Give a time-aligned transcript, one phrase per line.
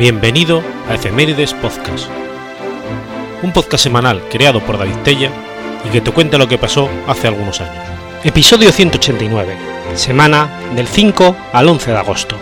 [0.00, 2.08] Bienvenido a Efemérides Podcast,
[3.42, 5.30] un podcast semanal creado por David Tella
[5.84, 7.84] y que te cuenta lo que pasó hace algunos años.
[8.24, 9.58] Episodio 189,
[9.96, 12.38] semana del 5 al 11 de agosto.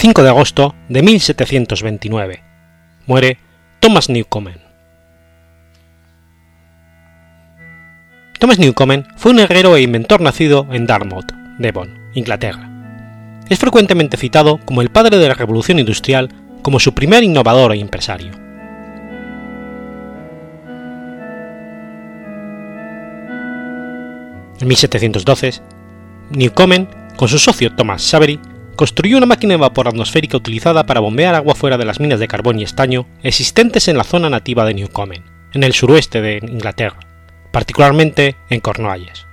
[0.00, 2.42] 5 de agosto de 1729.
[3.06, 3.36] Muere
[3.80, 4.58] Thomas Newcomen.
[8.38, 12.70] Thomas Newcomen fue un herrero e inventor nacido en Dartmouth, Devon, Inglaterra.
[13.50, 16.30] Es frecuentemente citado como el padre de la revolución industrial,
[16.62, 18.32] como su primer innovador e empresario.
[24.62, 25.60] En 1712,
[26.30, 28.40] Newcomen, con su socio Thomas Savery,
[28.80, 32.26] construyó una máquina de vapor atmosférica utilizada para bombear agua fuera de las minas de
[32.26, 36.98] carbón y estaño existentes en la zona nativa de Newcomen, en el suroeste de Inglaterra,
[37.52, 39.26] particularmente en Cornualles.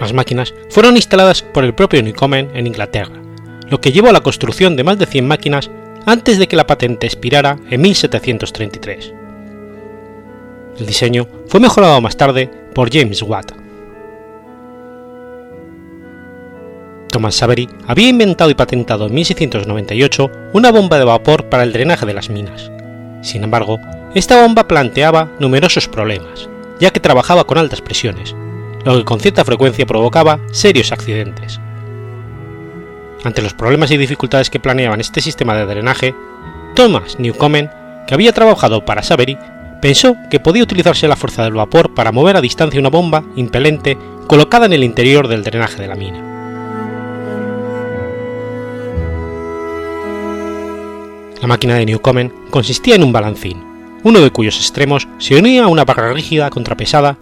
[0.00, 3.20] Las máquinas fueron instaladas por el propio Newcomen en Inglaterra,
[3.68, 5.70] lo que llevó a la construcción de más de 100 máquinas
[6.06, 9.12] antes de que la patente expirara en 1733.
[10.78, 13.57] El diseño fue mejorado más tarde por James Watt.
[17.08, 22.06] Thomas Savery había inventado y patentado en 1698 una bomba de vapor para el drenaje
[22.06, 22.70] de las minas.
[23.22, 23.80] Sin embargo,
[24.14, 26.48] esta bomba planteaba numerosos problemas,
[26.78, 28.34] ya que trabajaba con altas presiones,
[28.84, 31.60] lo que con cierta frecuencia provocaba serios accidentes.
[33.24, 36.14] Ante los problemas y dificultades que planeaban este sistema de drenaje,
[36.74, 37.70] Thomas Newcomen,
[38.06, 39.36] que había trabajado para Savery,
[39.82, 43.98] pensó que podía utilizarse la fuerza del vapor para mover a distancia una bomba impelente
[44.26, 46.27] colocada en el interior del drenaje de la mina.
[51.40, 53.62] La máquina de Newcomen consistía en un balancín,
[54.02, 57.18] uno de cuyos extremos se unía a una barra rígida contrapesada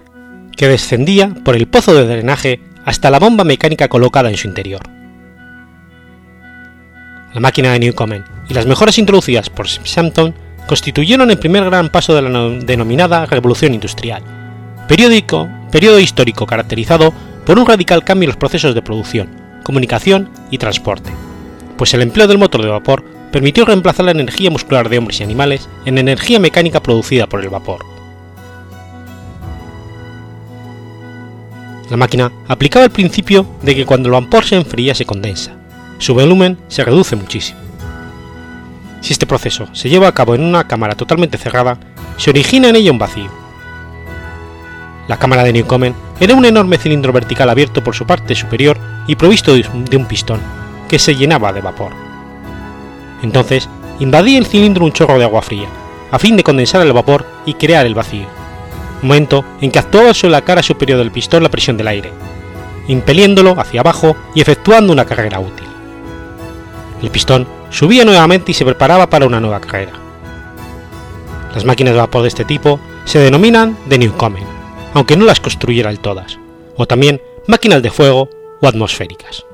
[0.56, 4.80] que descendía por el pozo de drenaje hasta la bomba mecánica colocada en su interior.
[7.34, 10.34] La máquina de Newcomen y las mejoras introducidas por Sampson
[10.66, 12.30] constituyeron el primer gran paso de la
[12.64, 14.22] denominada Revolución Industrial,
[14.88, 17.12] periódico, periodo histórico caracterizado
[17.44, 19.28] por un radical cambio en los procesos de producción,
[19.62, 21.10] comunicación y transporte,
[21.76, 25.24] pues el empleo del motor de vapor permitió reemplazar la energía muscular de hombres y
[25.24, 27.84] animales en energía mecánica producida por el vapor.
[31.90, 35.52] La máquina aplicaba el principio de que cuando el vapor se enfría se condensa,
[35.98, 37.60] su volumen se reduce muchísimo.
[39.00, 41.78] Si este proceso se lleva a cabo en una cámara totalmente cerrada,
[42.16, 43.30] se origina en ella un vacío.
[45.06, 49.14] La cámara de Newcomen era un enorme cilindro vertical abierto por su parte superior y
[49.14, 50.40] provisto de un pistón,
[50.88, 52.05] que se llenaba de vapor.
[53.22, 53.68] Entonces,
[54.00, 55.68] invadía el cilindro un chorro de agua fría,
[56.10, 58.26] a fin de condensar el vapor y crear el vacío,
[59.02, 62.12] momento en que actuaba sobre la cara superior del pistón la presión del aire,
[62.88, 65.66] impeliéndolo hacia abajo y efectuando una carrera útil.
[67.02, 69.92] El pistón subía nuevamente y se preparaba para una nueva carrera.
[71.54, 74.44] Las máquinas de vapor de este tipo se denominan de Newcomen,
[74.94, 76.38] aunque no las construyeran todas,
[76.76, 78.28] o también máquinas de fuego
[78.60, 79.44] o atmosféricas.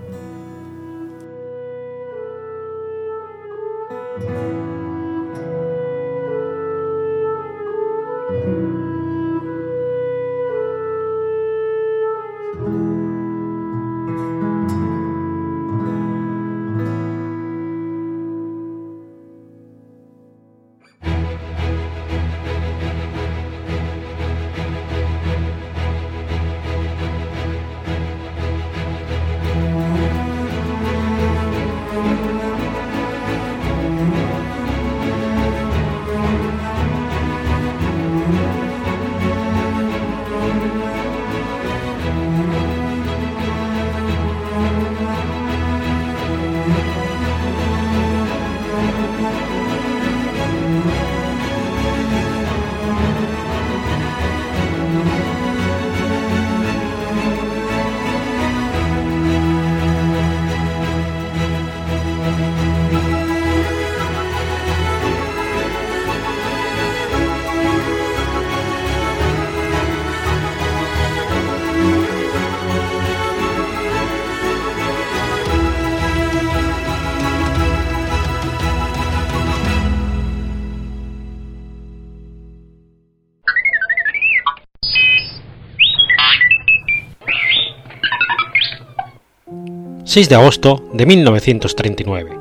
[90.12, 92.38] 6 de agosto de 1939.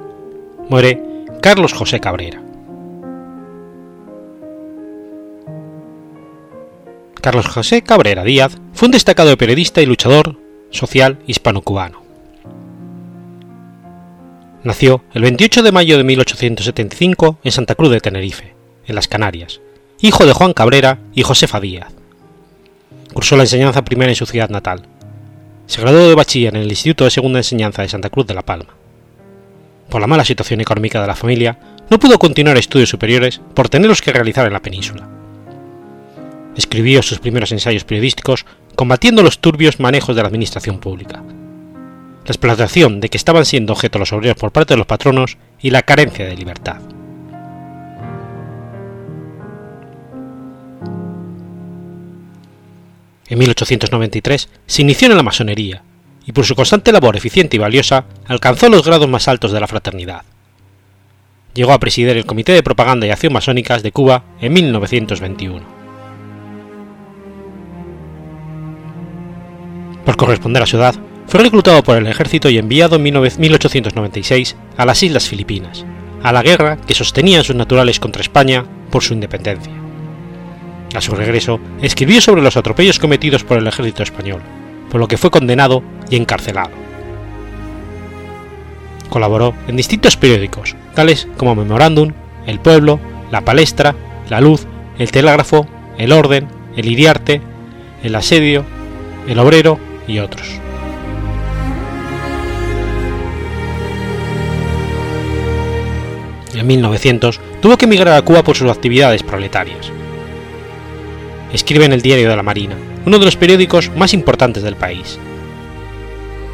[0.67, 1.01] Muere
[1.41, 2.43] Carlos José Cabrera.
[7.21, 10.37] Carlos José Cabrera Díaz fue un destacado periodista y luchador
[10.69, 12.01] social hispano-cubano.
[14.65, 18.53] Nació el 28 de mayo de 1875 en Santa Cruz de Tenerife,
[18.85, 19.61] en las Canarias,
[20.01, 21.93] hijo de Juan Cabrera y Josefa Díaz.
[23.13, 24.90] Cursó la enseñanza primaria en su ciudad natal.
[25.71, 28.41] Se graduó de bachiller en el Instituto de Segunda Enseñanza de Santa Cruz de La
[28.41, 28.75] Palma.
[29.87, 31.57] Por la mala situación económica de la familia,
[31.89, 35.07] no pudo continuar estudios superiores por tenerlos que realizar en la península.
[36.57, 38.45] Escribió sus primeros ensayos periodísticos
[38.75, 43.97] combatiendo los turbios manejos de la administración pública, la explotación de que estaban siendo objeto
[43.97, 46.81] los obreros por parte de los patronos y la carencia de libertad.
[53.31, 55.83] En 1893 se inició en la masonería
[56.25, 59.67] y por su constante labor eficiente y valiosa alcanzó los grados más altos de la
[59.67, 60.23] fraternidad.
[61.53, 65.61] Llegó a presidir el Comité de Propaganda y Acción Masónicas de Cuba en 1921.
[70.03, 70.95] Por corresponder a su edad,
[71.27, 75.85] fue reclutado por el ejército y enviado en 1896 a las Islas Filipinas,
[76.21, 79.80] a la guerra que sostenían sus naturales contra España por su independencia.
[80.93, 84.41] A su regreso, escribió sobre los atropellos cometidos por el ejército español,
[84.89, 86.71] por lo que fue condenado y encarcelado.
[89.09, 92.11] Colaboró en distintos periódicos, tales como Memorándum,
[92.45, 92.99] El Pueblo,
[93.31, 93.95] La Palestra,
[94.29, 94.65] La Luz,
[94.99, 95.65] El Telégrafo,
[95.97, 97.41] El Orden, El Iriarte,
[98.03, 98.65] El Asedio,
[99.27, 100.59] El Obrero y otros.
[106.53, 109.91] En 1900 tuvo que emigrar a Cuba por sus actividades proletarias
[111.53, 112.75] escribe en el Diario de la Marina,
[113.05, 115.19] uno de los periódicos más importantes del país.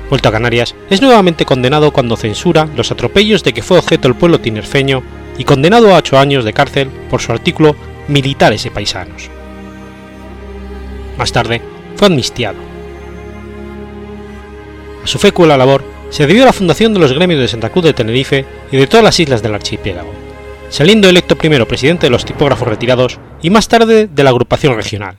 [0.09, 4.15] Vuelto a Canarias, es nuevamente condenado cuando censura los atropellos de que fue objeto el
[4.15, 5.03] pueblo tinerfeño
[5.37, 7.75] y condenado a ocho años de cárcel por su artículo
[8.07, 9.29] Militares y Paisanos.
[11.17, 11.61] Más tarde,
[11.95, 12.57] fue amnistiado.
[15.03, 17.93] A su fécula labor se debió la fundación de los gremios de Santa Cruz de
[17.93, 20.13] Tenerife y de todas las islas del archipiélago,
[20.69, 25.17] saliendo electo primero presidente de los tipógrafos retirados y más tarde de la agrupación regional.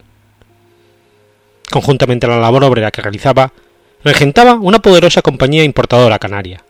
[1.71, 3.53] Conjuntamente a la labor obrera que realizaba,
[4.03, 6.63] regentaba una poderosa compañía importadora canaria,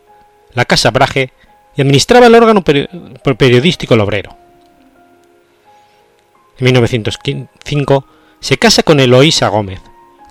[0.54, 1.32] la Casa Braje,
[1.76, 4.36] y administraba el órgano periodístico El Obrero.
[6.58, 8.06] En 1905
[8.42, 9.80] se casa con Eloísa Gómez,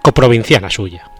[0.03, 1.11] coprovinciana suya.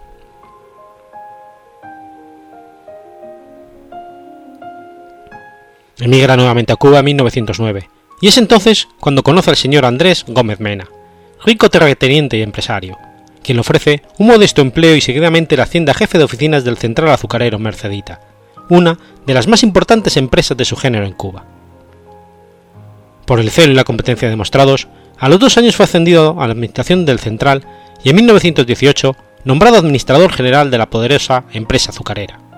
[5.99, 7.89] Emigra nuevamente a Cuba en 1909,
[8.21, 10.87] y es entonces cuando conoce al señor Andrés Gómez Mena,
[11.45, 12.97] rico terrateniente y empresario,
[13.43, 17.09] quien le ofrece un modesto empleo y seguidamente la hacienda jefe de oficinas del Central
[17.09, 18.21] Azucarero Mercedita,
[18.69, 21.45] una de las más importantes empresas de su género en Cuba.
[23.25, 24.87] Por el celo y la competencia demostrados,
[25.17, 27.65] a los dos años fue ascendido a la administración del Central
[28.03, 32.48] y en 1918 nombrado administrador general de la poderosa empresa azucarera.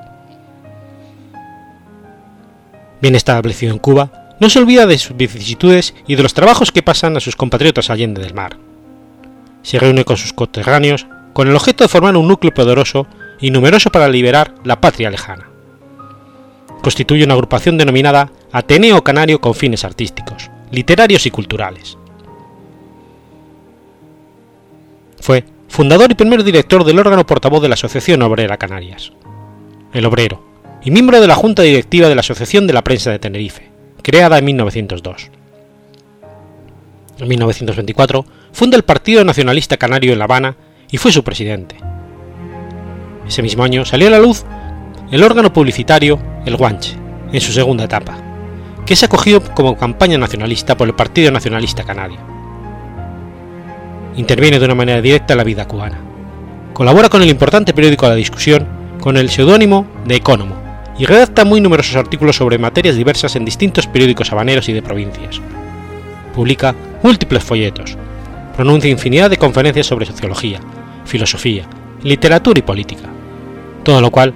[3.02, 6.84] Bien establecido en Cuba, no se olvida de sus vicisitudes y de los trabajos que
[6.84, 8.58] pasan a sus compatriotas allende del mar.
[9.62, 13.08] Se reúne con sus coterráneos con el objeto de formar un núcleo poderoso
[13.40, 15.48] y numeroso para liberar la patria lejana.
[16.82, 21.98] Constituye una agrupación denominada Ateneo Canario con fines artísticos, literarios y culturales.
[25.20, 29.14] Fue fundador y primer director del órgano portavoz de la Asociación Obrera Canarias.
[29.94, 30.44] El Obrero,
[30.84, 33.70] y miembro de la Junta Directiva de la Asociación de la Prensa de Tenerife,
[34.02, 35.30] creada en 1902.
[37.20, 40.56] En 1924 funda el Partido Nacionalista Canario en La Habana
[40.90, 41.76] y fue su presidente.
[43.28, 44.44] Ese mismo año salió a la luz
[45.12, 46.96] el órgano publicitario El Guanche,
[47.32, 48.18] en su segunda etapa,
[48.86, 52.18] que es acogido como campaña nacionalista por el Partido Nacionalista Canario.
[54.16, 56.00] Interviene de una manera directa en la vida cubana.
[56.74, 58.68] Colabora con el importante periódico La Discusión
[59.00, 60.61] con el seudónimo de Ecónomo
[61.02, 65.42] y redacta muy numerosos artículos sobre materias diversas en distintos periódicos habaneros y de provincias.
[66.36, 67.98] Publica múltiples folletos,
[68.56, 70.60] pronuncia infinidad de conferencias sobre sociología,
[71.06, 71.66] filosofía,
[72.04, 73.10] literatura y política,
[73.84, 74.32] todo lo cual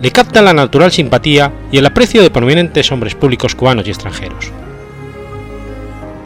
[0.00, 4.52] le capta la natural simpatía y el aprecio de prominentes hombres públicos cubanos y extranjeros.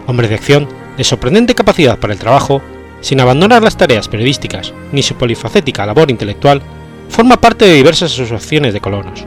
[0.07, 0.69] Hombre de acción,
[0.99, 2.61] de sorprendente capacidad para el trabajo,
[3.01, 6.61] sin abandonar las tareas periodísticas ni su polifacética labor intelectual,
[7.09, 9.25] forma parte de diversas asociaciones de colonos,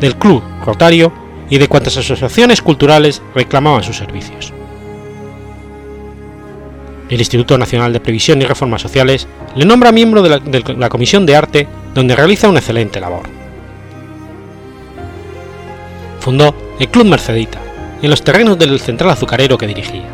[0.00, 1.12] del Club Rotario
[1.50, 4.52] y de cuantas asociaciones culturales reclamaban sus servicios.
[7.08, 11.36] El Instituto Nacional de Previsión y Reformas Sociales le nombra miembro de la, Comisión de
[11.36, 13.22] Arte, donde realiza una excelente labor.
[16.20, 17.58] fundó el Club Mercedita,
[18.02, 20.04] en los terrenos del central azucarero que dirigía.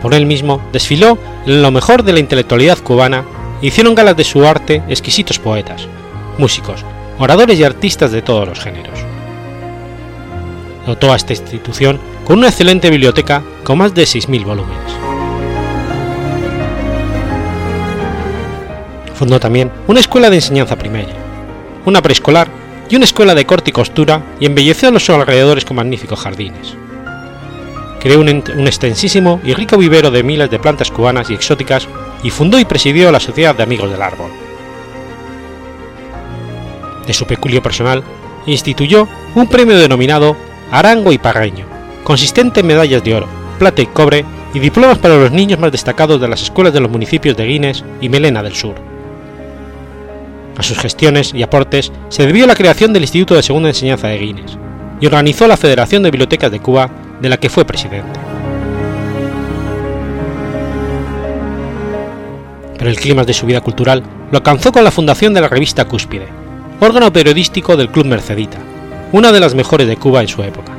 [0.00, 3.24] Por él mismo desfiló en lo mejor de la intelectualidad cubana
[3.60, 5.86] e hicieron galas de su arte exquisitos poetas,
[6.38, 6.84] músicos,
[7.18, 8.98] oradores y artistas de todos los géneros.
[10.86, 14.92] Dotó a esta institución con una excelente biblioteca con más de 6.000 volúmenes.
[19.14, 21.14] Fundó también una escuela de enseñanza primaria,
[21.84, 22.48] una preescolar
[22.88, 26.76] y una escuela de corte y costura y embelleció los alrededores con magníficos jardines.
[28.00, 31.88] Creó un, extensísimo y rico vivero de miles de plantas cubanas y exóticas
[32.22, 34.30] y fundó y presidió la Sociedad de Amigos del Árbol.
[37.08, 38.04] De su peculio personal,
[38.46, 40.36] instituyó un premio denominado
[40.70, 41.64] Arango y Parreño,
[42.04, 43.26] consistente en medallas de oro,
[43.58, 46.90] plata y cobre y diplomas para los niños más destacados de las escuelas de los
[46.90, 48.74] municipios de Guines y Melena del Sur.
[50.58, 54.18] A sus gestiones y aportes se debió la creación del Instituto de Segunda Enseñanza de
[54.18, 54.58] Guines
[55.00, 56.90] y organizó la Federación de Bibliotecas de Cuba,
[57.22, 58.20] de la que fue presidente.
[62.76, 65.86] Pero el clima de su vida cultural lo alcanzó con la fundación de la revista
[65.86, 66.37] Cúspide,
[66.80, 68.58] órgano periodístico del Club Mercedita,
[69.12, 70.72] una de las mejores de Cuba en su época.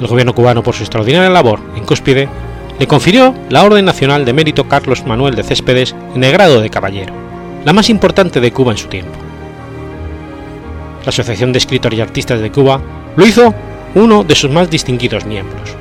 [0.00, 2.28] El gobierno cubano, por su extraordinaria labor en Cúspide,
[2.78, 6.70] le confirió la Orden Nacional de Mérito Carlos Manuel de Céspedes en el grado de
[6.70, 7.24] caballero
[7.64, 9.18] la más importante de Cuba en su tiempo.
[11.04, 12.80] La Asociación de Escritores y Artistas de Cuba
[13.16, 13.54] lo hizo
[13.94, 15.76] uno de sus más distinguidos miembros.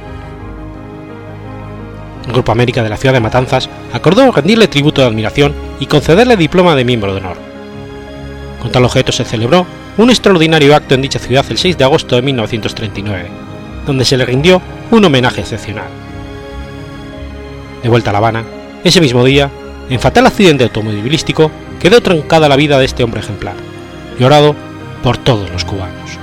[2.25, 6.37] El Grupo América de la ciudad de Matanzas acordó rendirle tributo de admiración y concederle
[6.37, 7.52] diploma de miembro de honor.
[8.63, 9.67] Con tal objeto se celebró
[9.97, 13.29] un extraordinario acto en dicha ciudad el 6 de agosto de 1939,
[13.85, 15.87] donde se le rindió un homenaje excepcional.
[17.83, 18.45] De vuelta a La Habana,
[18.85, 19.51] ese mismo día,
[19.89, 21.51] en fatal accidente automovilístico,
[21.81, 23.55] quedó trancada la vida de este hombre ejemplar,
[24.17, 24.55] llorado
[25.03, 26.22] por todos los cubanos.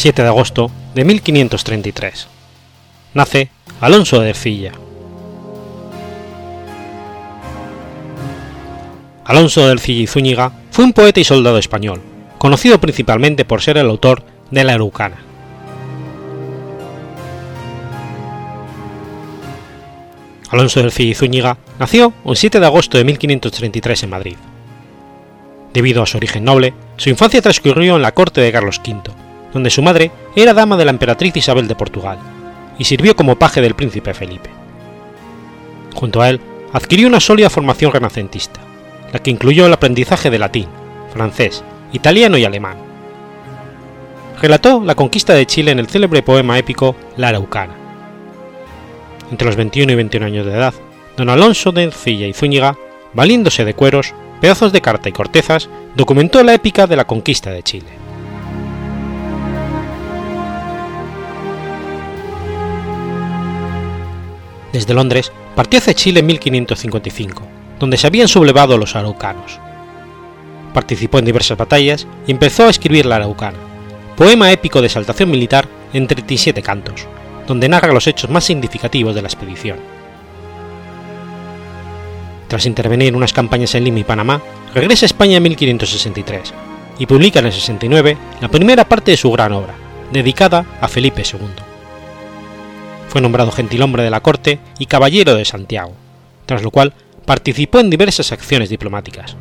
[0.00, 2.26] 7 de agosto de 1533.
[3.12, 3.50] Nace
[3.82, 4.72] Alonso de Ercilla.
[9.26, 12.00] Alonso de Ercilla y Zúñiga fue un poeta y soldado español,
[12.38, 15.18] conocido principalmente por ser el autor de La Erucana.
[20.48, 24.36] Alonso de Ercilla y Zúñiga nació el 7 de agosto de 1533 en Madrid.
[25.74, 29.70] Debido a su origen noble, su infancia transcurrió en la corte de Carlos V, donde
[29.70, 32.18] su madre era dama de la emperatriz Isabel de Portugal,
[32.78, 34.50] y sirvió como paje del príncipe Felipe.
[35.94, 36.40] Junto a él,
[36.72, 38.60] adquirió una sólida formación renacentista,
[39.12, 40.66] la que incluyó el aprendizaje de latín,
[41.12, 42.76] francés, italiano y alemán.
[44.40, 47.74] Relató la conquista de Chile en el célebre poema épico La Araucana.
[49.30, 50.74] Entre los 21 y 21 años de edad,
[51.16, 52.76] don Alonso de Encilla y Zúñiga,
[53.12, 57.62] valiéndose de cueros, pedazos de carta y cortezas, documentó la épica de la conquista de
[57.62, 58.09] Chile.
[64.72, 67.42] Desde Londres partió hacia Chile en 1555,
[67.78, 69.58] donde se habían sublevado los araucanos.
[70.72, 73.58] Participó en diversas batallas y empezó a escribir la Araucana,
[74.16, 77.06] poema épico de exaltación militar en 37 cantos,
[77.48, 79.78] donde narra los hechos más significativos de la expedición.
[82.46, 84.40] Tras intervenir en unas campañas en Lima y Panamá,
[84.74, 86.54] regresa a España en 1563
[86.98, 89.74] y publica en el 69 la primera parte de su gran obra,
[90.12, 91.69] dedicada a Felipe II.
[93.10, 95.94] Fue nombrado gentilhombre de la corte y caballero de Santiago,
[96.46, 96.94] tras lo cual
[97.26, 99.36] participó en diversas acciones diplomáticas.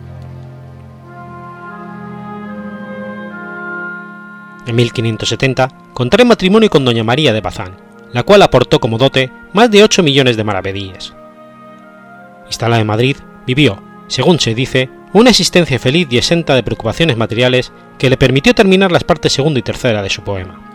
[4.66, 7.78] En 1570 contrae matrimonio con doña María de Bazán,
[8.12, 11.14] la cual aportó como dote más de 8 millones de maravedíes.
[12.48, 17.72] Instalada en Madrid, vivió, según se dice, una existencia feliz y exenta de preocupaciones materiales
[18.00, 20.69] que le permitió terminar las partes segunda y tercera de su poema.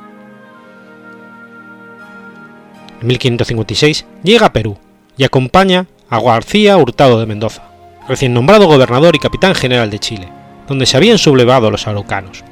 [3.05, 4.79] En 1556 llega a Perú
[5.19, 7.63] y acompaña a García Hurtado de Mendoza,
[8.09, 10.33] recién nombrado gobernador y capitán general de Chile,
[10.67, 12.43] donde se habían sublevado los araucanos.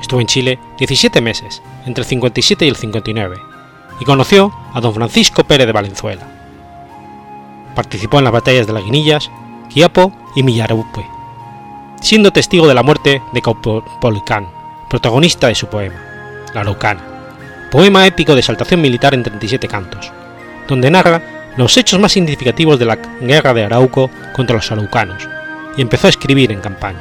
[0.00, 3.36] Estuvo en Chile 17 meses, entre el 57 y el 59,
[4.00, 6.26] y conoció a don Francisco Pérez de Valenzuela.
[7.76, 9.30] Participó en las batallas de las Guinillas,
[9.72, 11.06] Quiapo y Millarupe,
[12.00, 14.48] siendo testigo de la muerte de Caupolicán,
[14.90, 16.02] protagonista de su poema,
[16.54, 17.11] La Araucana,
[17.72, 20.12] poema épico de exaltación militar en 37 cantos,
[20.68, 21.22] donde narra
[21.56, 25.26] los hechos más significativos de la guerra de Arauco contra los araucanos,
[25.74, 27.00] y empezó a escribir en campaña.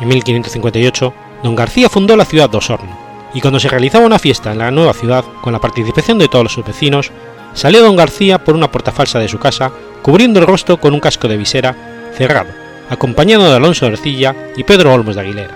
[0.00, 2.96] En 1558, don García fundó la ciudad de Osorno,
[3.34, 6.52] y cuando se realizaba una fiesta en la nueva ciudad con la participación de todos
[6.52, 7.10] sus vecinos,
[7.52, 9.72] salió don García por una puerta falsa de su casa,
[10.02, 11.74] cubriendo el rostro con un casco de visera
[12.16, 15.54] cerrado, acompañado de Alonso Ercilla y Pedro Olmos de Aguilera.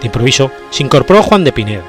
[0.00, 1.84] De improviso se incorporó Juan de Pineda,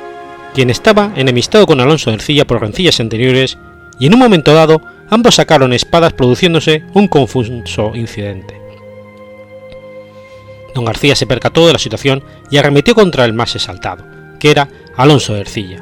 [0.53, 3.57] quien estaba enemistado con Alonso Ercilla por rencillas anteriores,
[3.99, 8.59] y en un momento dado ambos sacaron espadas produciéndose un confuso incidente.
[10.73, 14.05] Don García se percató de la situación y arremetió contra el más exaltado,
[14.39, 15.79] que era Alonso de Ercilla,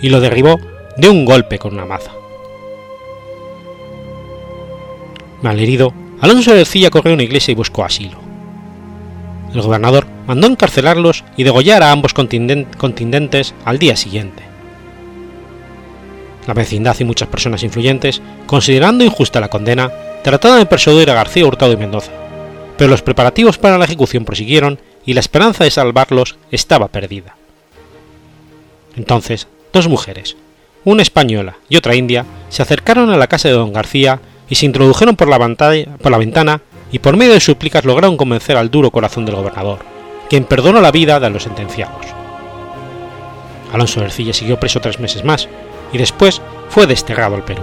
[0.00, 0.60] y lo derribó
[0.96, 2.12] de un golpe con una maza.
[5.42, 8.18] Malherido, Alonso de Ercilla corrió a una iglesia y buscó asilo.
[9.54, 14.42] El gobernador mandó encarcelarlos y degollar a ambos contingentes al día siguiente.
[16.46, 19.90] La vecindad y muchas personas influyentes, considerando injusta la condena,
[20.22, 22.12] trataron de persuadir a García Hurtado y Mendoza,
[22.76, 27.36] pero los preparativos para la ejecución prosiguieron y la esperanza de salvarlos estaba perdida.
[28.96, 30.36] Entonces, dos mujeres,
[30.84, 34.66] una española y otra india, se acercaron a la casa de don García y se
[34.66, 35.38] introdujeron por la,
[36.18, 36.60] ventana
[36.92, 39.78] y por medio de súplicas lograron convencer al duro corazón del gobernador,
[40.28, 42.04] quien perdonó la vida de los sentenciados.
[43.72, 45.48] Alonso Ercilla siguió preso tres meses más
[45.92, 47.62] y después fue desterrado al Perú.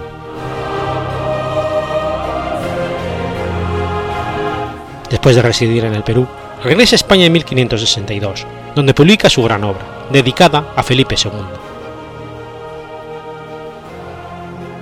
[5.10, 6.26] Después de residir en el Perú,
[6.64, 11.67] regresa a España en 1562, donde publica su gran obra, dedicada a Felipe II.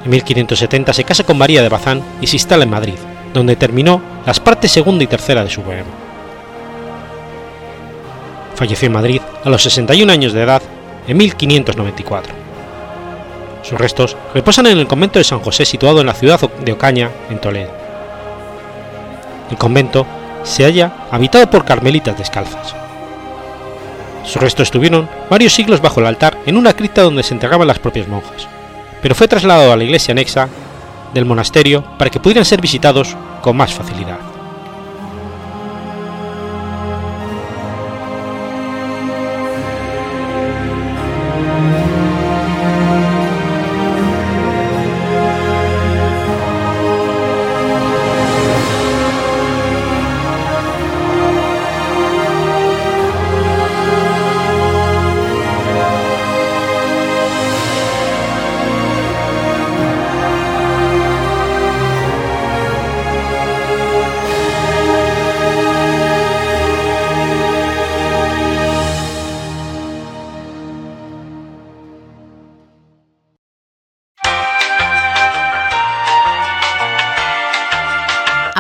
[0.07, 2.95] En 1570 se casa con María de Bazán y se instala en Madrid,
[3.35, 5.91] donde terminó las partes segunda y tercera de su poema.
[8.55, 10.63] Falleció en Madrid a los 61 años de edad
[11.09, 12.33] en 1594.
[13.65, 17.11] Sus restos reposan en el convento de San José situado en la ciudad de Ocaña,
[17.29, 17.73] en Toledo.
[19.51, 20.07] El convento
[20.45, 22.77] se halla habitado por carmelitas descalzas.
[24.23, 27.81] Sus restos estuvieron varios siglos bajo el altar en una cripta donde se enterraban las
[27.81, 28.47] propias monjas
[29.07, 30.49] pero fue trasladado a la iglesia anexa
[31.15, 34.19] del monasterio para que pudieran ser visitados con más facilidad.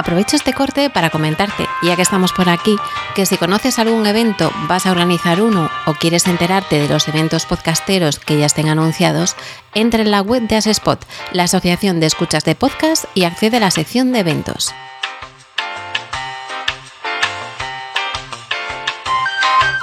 [0.06, 2.76] Aprovecho este corte para comentarte, ya que estamos por aquí,
[3.16, 7.44] que si conoces algún evento, vas a organizar uno o quieres enterarte de los eventos
[7.44, 9.34] podcasteros que ya estén anunciados,
[9.74, 13.60] entra en la web de Asespot, la Asociación de Escuchas de Podcast, y accede a
[13.60, 14.72] la sección de eventos.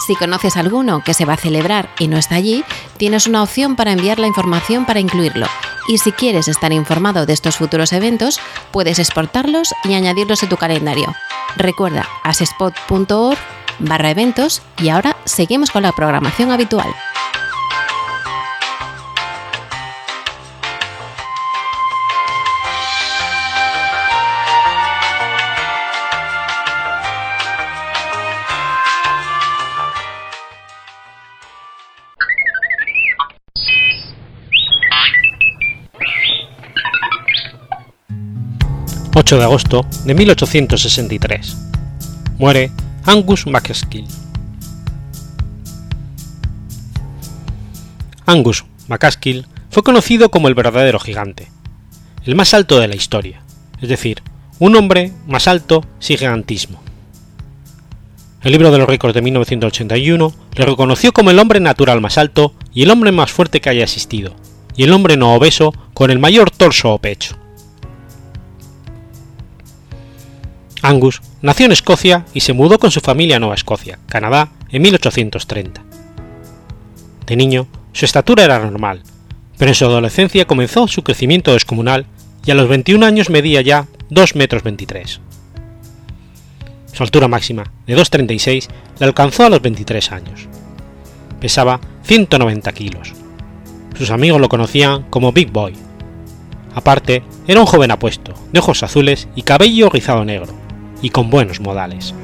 [0.05, 2.65] Si conoces alguno que se va a celebrar y no está allí,
[2.97, 5.47] tienes una opción para enviar la información para incluirlo.
[5.87, 8.39] Y si quieres estar informado de estos futuros eventos,
[8.71, 11.13] puedes exportarlos y añadirlos a tu calendario.
[11.55, 13.37] Recuerda asespot.org
[13.79, 16.93] barra eventos y ahora seguimos con la programación habitual.
[39.23, 41.57] 8 de agosto de 1863.
[42.39, 42.71] Muere
[43.05, 44.05] Angus MacAskill.
[48.25, 51.47] Angus MacAskill fue conocido como el verdadero gigante,
[52.25, 53.41] el más alto de la historia,
[53.81, 54.21] es decir,
[54.59, 56.83] un hombre más alto sin gigantismo.
[58.41, 62.55] El libro de los récords de 1981 le reconoció como el hombre natural más alto
[62.73, 64.35] y el hombre más fuerte que haya existido,
[64.75, 67.37] y el hombre no obeso con el mayor torso o pecho.
[70.83, 74.81] Angus nació en Escocia y se mudó con su familia a Nueva Escocia, Canadá, en
[74.81, 75.81] 1830.
[77.25, 79.01] De niño, su estatura era normal,
[79.57, 82.05] pero en su adolescencia comenzó su crecimiento descomunal
[82.45, 85.21] y a los 21 años medía ya 2 metros 23.
[86.91, 88.67] Su altura máxima, de 2,36,
[88.99, 90.47] la alcanzó a los 23 años.
[91.39, 93.13] Pesaba 190 kilos.
[93.97, 95.75] Sus amigos lo conocían como Big Boy.
[96.75, 100.62] Aparte, era un joven apuesto, de ojos azules y cabello rizado negro,
[101.03, 102.15] y con buenos modales.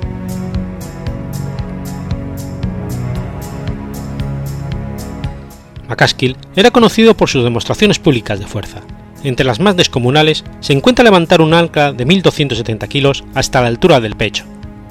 [5.88, 8.82] McCaskill era conocido por sus demostraciones públicas de fuerza.
[9.24, 14.00] Entre las más descomunales se encuentra levantar un ancla de 1.270 kilos hasta la altura
[14.00, 14.46] del pecho,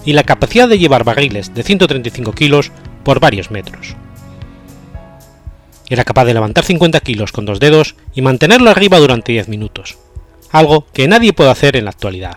[0.04, 2.72] y la capacidad de llevar barriles de 135 kilos
[3.04, 3.96] por varios metros.
[5.88, 9.96] Era capaz de levantar 50 kilos con dos dedos y mantenerlo arriba durante 10 minutos,
[10.50, 12.36] algo que nadie puede hacer en la actualidad.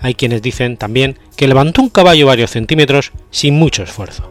[0.00, 4.30] Hay quienes dicen también que levantó un caballo varios centímetros sin mucho esfuerzo.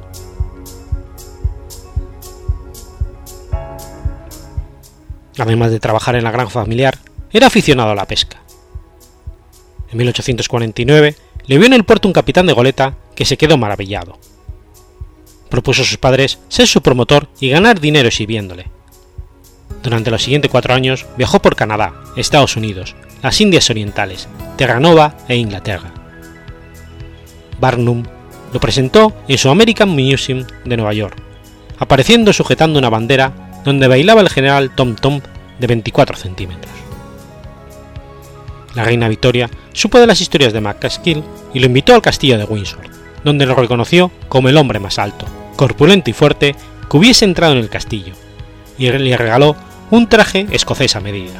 [5.37, 6.97] Además de trabajar en la granja familiar,
[7.31, 8.41] era aficionado a la pesca.
[9.91, 14.17] En 1849 le vio en el puerto un capitán de goleta que se quedó maravillado.
[15.49, 18.76] Propuso a sus padres ser su promotor y ganar dinero exhibiéndole.
[19.83, 24.27] Durante los siguientes cuatro años viajó por Canadá, Estados Unidos, las Indias Orientales,
[24.57, 25.93] Terranova e Inglaterra.
[27.59, 28.03] Barnum
[28.53, 31.17] lo presentó en su American Museum de Nueva York,
[31.79, 35.21] apareciendo sujetando una bandera donde bailaba el general Tom Tom
[35.59, 36.73] de 24 centímetros.
[38.75, 42.43] La reina Victoria supo de las historias de McCaskill y lo invitó al castillo de
[42.43, 42.81] Windsor,
[43.23, 45.25] donde lo reconoció como el hombre más alto,
[45.55, 46.55] corpulento y fuerte
[46.89, 48.13] que hubiese entrado en el castillo,
[48.77, 49.55] y le regaló
[49.91, 51.39] un traje escocés a medida.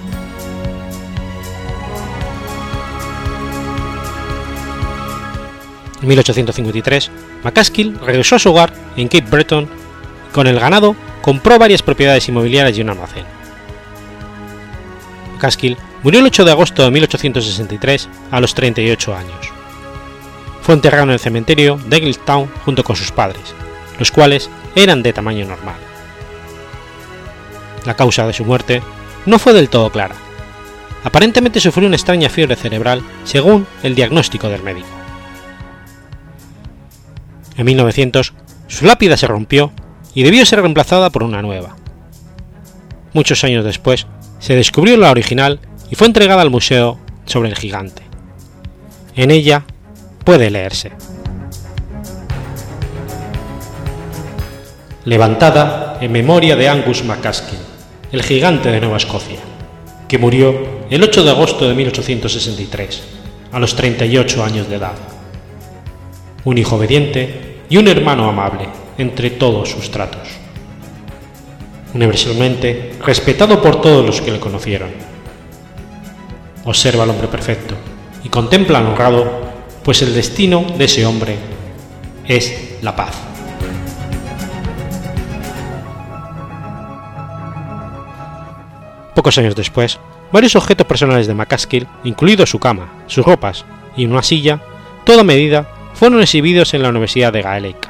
[6.02, 7.12] En 1853,
[7.44, 9.68] McCaskill regresó a su hogar en Cape Breton
[10.30, 13.26] y con el ganado compró varias propiedades inmobiliarias y un almacén.
[15.34, 19.52] McCaskill Murió el 8 de agosto de 1863 a los 38 años.
[20.62, 23.56] Fue enterrado en el cementerio de Eagletown junto con sus padres,
[24.00, 25.76] los cuales eran de tamaño normal.
[27.88, 28.82] La causa de su muerte
[29.26, 30.14] no fue del todo clara.
[31.06, 34.90] Aparentemente sufrió una extraña fiebre cerebral según el diagnóstico del médico.
[37.56, 38.34] En 1900,
[38.68, 39.72] su lápida se rompió
[40.14, 41.78] y debió ser reemplazada por una nueva.
[43.14, 44.06] Muchos años después,
[44.40, 48.02] se descubrió la original y fue entregada al Museo sobre el Gigante.
[49.16, 49.64] En ella
[50.26, 50.92] puede leerse.
[55.06, 57.67] Levantada en memoria de Angus MacAskill,
[58.12, 59.40] el gigante de Nueva Escocia,
[60.08, 60.56] que murió
[60.90, 63.04] el 8 de agosto de 1863,
[63.52, 64.96] a los 38 años de edad.
[66.46, 68.68] Un hijo obediente y un hermano amable
[68.98, 70.28] entre todos sus tratos.
[71.94, 74.90] Universalmente respetado por todos los que le conocieron
[76.68, 77.76] observa al hombre perfecto
[78.24, 79.26] y contempla al honrado,
[79.84, 81.36] pues el destino de ese hombre
[82.28, 83.16] es la paz.
[89.18, 89.98] Pocos años después,
[90.32, 94.62] varios objetos personales de McCaskill, incluido su cama, sus ropas y una silla,
[95.06, 97.90] toda medida, fueron exhibidos en la Universidad de Gaelica.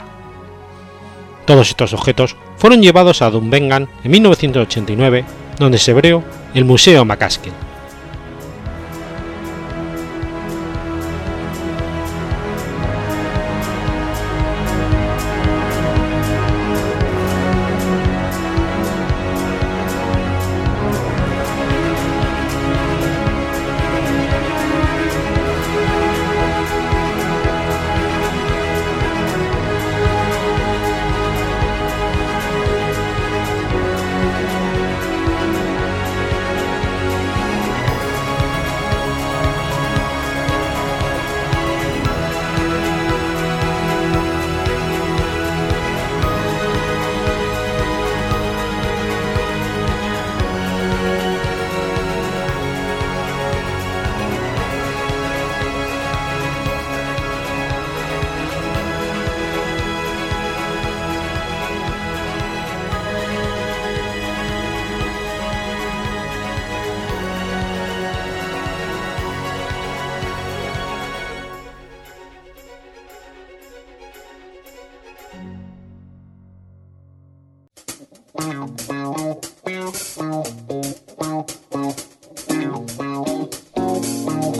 [1.43, 5.25] Todos estos objetos fueron llevados a Dunvegan en 1989,
[5.59, 7.51] donde se abrió el Museo McCaskill.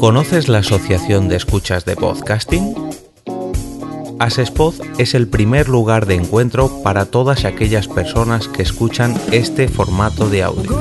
[0.08, 2.74] ¿Conoces la Asociación de Escuchas de Podcasting?
[4.20, 10.30] Asespod es el primer lugar de encuentro para todas aquellas personas que escuchan este formato
[10.30, 10.72] de audio.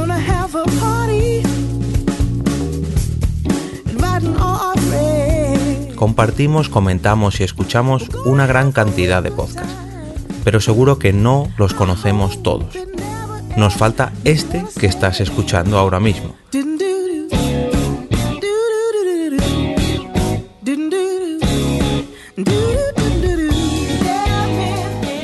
[5.96, 9.74] Compartimos, comentamos y escuchamos una gran cantidad de podcasts,
[10.44, 12.76] pero seguro que no los conocemos todos.
[13.56, 16.35] Nos falta este que estás escuchando ahora mismo.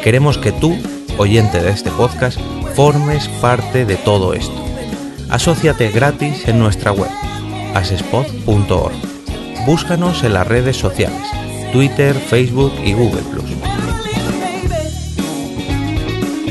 [0.02, 0.76] Queremos que tú,
[1.16, 2.38] oyente de este podcast,
[2.74, 4.64] formes parte de todo esto.
[5.30, 7.10] Asociate gratis en nuestra web,
[7.74, 8.92] asespod.org.
[9.64, 11.22] Búscanos en las redes sociales,
[11.72, 13.22] Twitter, Facebook y Google⁇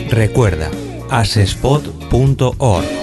[0.09, 0.71] Recuerda,
[1.09, 3.00] asespod.org.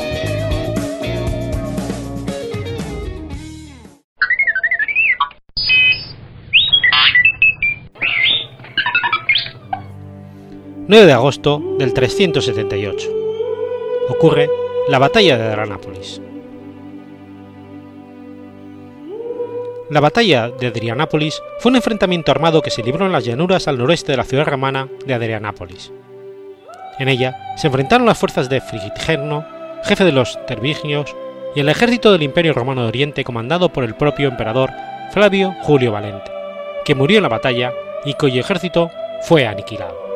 [10.91, 13.11] 9 de agosto del 378.
[14.09, 14.49] Ocurre
[14.89, 16.23] la batalla de Adrianápolis.
[19.91, 23.77] La batalla de Adrianápolis fue un enfrentamiento armado que se libró en las llanuras al
[23.77, 25.93] noroeste de la ciudad romana de Adrianápolis.
[26.99, 29.45] En ella se enfrentaron las fuerzas de Frigigerno,
[29.85, 31.15] jefe de los Tervigios,
[31.55, 34.71] y el ejército del Imperio Romano de Oriente comandado por el propio emperador
[35.13, 36.33] Flavio Julio Valente,
[36.87, 37.75] que murió en la batalla
[38.07, 40.08] y cuyo ejército fue aniquilado.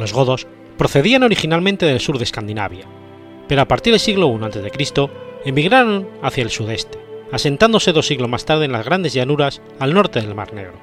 [0.00, 0.46] Los godos
[0.78, 2.86] procedían originalmente del sur de Escandinavia,
[3.46, 5.10] pero a partir del siglo I a.C.
[5.44, 6.98] emigraron hacia el sudeste,
[7.30, 10.80] asentándose dos siglos más tarde en las grandes llanuras al norte del Mar Negro.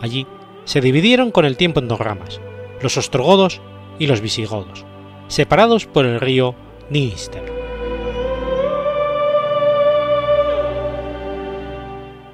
[0.00, 0.26] Allí
[0.64, 2.40] se dividieron con el tiempo en dos ramas,
[2.80, 3.60] los ostrogodos
[3.98, 4.86] y los visigodos,
[5.26, 6.54] separados por el río
[6.88, 7.44] Dniester.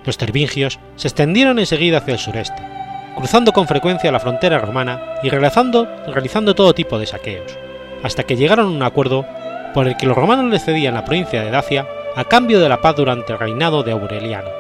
[0.05, 2.74] Los tervingios se extendieron enseguida hacia el sureste,
[3.15, 7.57] cruzando con frecuencia la frontera romana y realizando, todo tipo de saqueos,
[8.03, 9.27] hasta que llegaron a un acuerdo
[9.73, 12.81] por el que los romanos le cedían la provincia de Dacia a cambio de la
[12.81, 14.51] paz durante el reinado de Aureliano,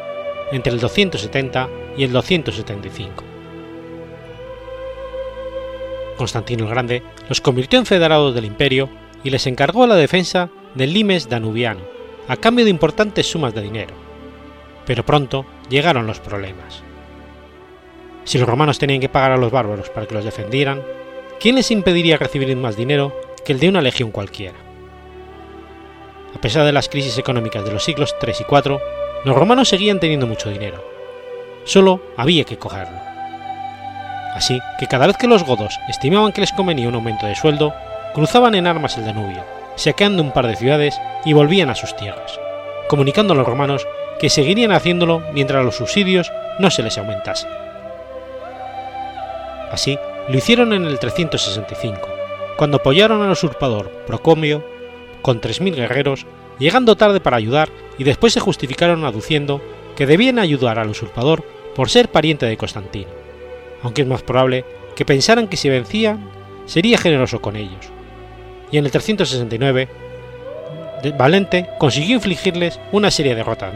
[0.53, 3.25] entre el 270 y el 275.
[6.17, 8.89] Constantino el Grande los convirtió en federados del imperio
[9.25, 11.81] y les encargó la defensa del limes danubiano,
[12.29, 13.95] a cambio de importantes sumas de dinero.
[14.87, 16.84] Pero pronto llegaron los problemas.
[18.25, 20.83] Si los romanos tenían que pagar a los bárbaros para que los defendieran,
[21.39, 24.57] ¿quién les impediría recibir más dinero que el de una legión cualquiera?
[26.35, 28.81] A pesar de las crisis económicas de los siglos III y IV,
[29.25, 30.85] los romanos seguían teniendo mucho dinero.
[31.65, 32.99] Solo había que cogerlo.
[34.35, 37.73] Así que cada vez que los godos estimaban que les convenía un aumento de sueldo,
[38.15, 39.45] cruzaban en armas el Danubio,
[39.77, 42.39] saqueando un par de ciudades y volvían a sus tierras,
[42.89, 43.87] comunicando a los romanos
[44.19, 47.64] que seguirían haciéndolo mientras los subsidios no se les aumentasen.
[49.71, 49.99] Así
[50.29, 52.09] lo hicieron en el 365,
[52.57, 54.65] cuando apoyaron al usurpador Procomio
[55.23, 56.27] con 3.000 guerreros,
[56.59, 59.61] llegando tarde para ayudar y después se justificaron aduciendo
[59.97, 63.11] que debían ayudar al usurpador por ser pariente de Constantino,
[63.83, 66.31] aunque es más probable que pensaran que si vencían
[66.67, 67.91] sería generoso con ellos.
[68.71, 69.89] Y en el 369,
[71.17, 73.75] Valente consiguió infligirles una serie de derrotas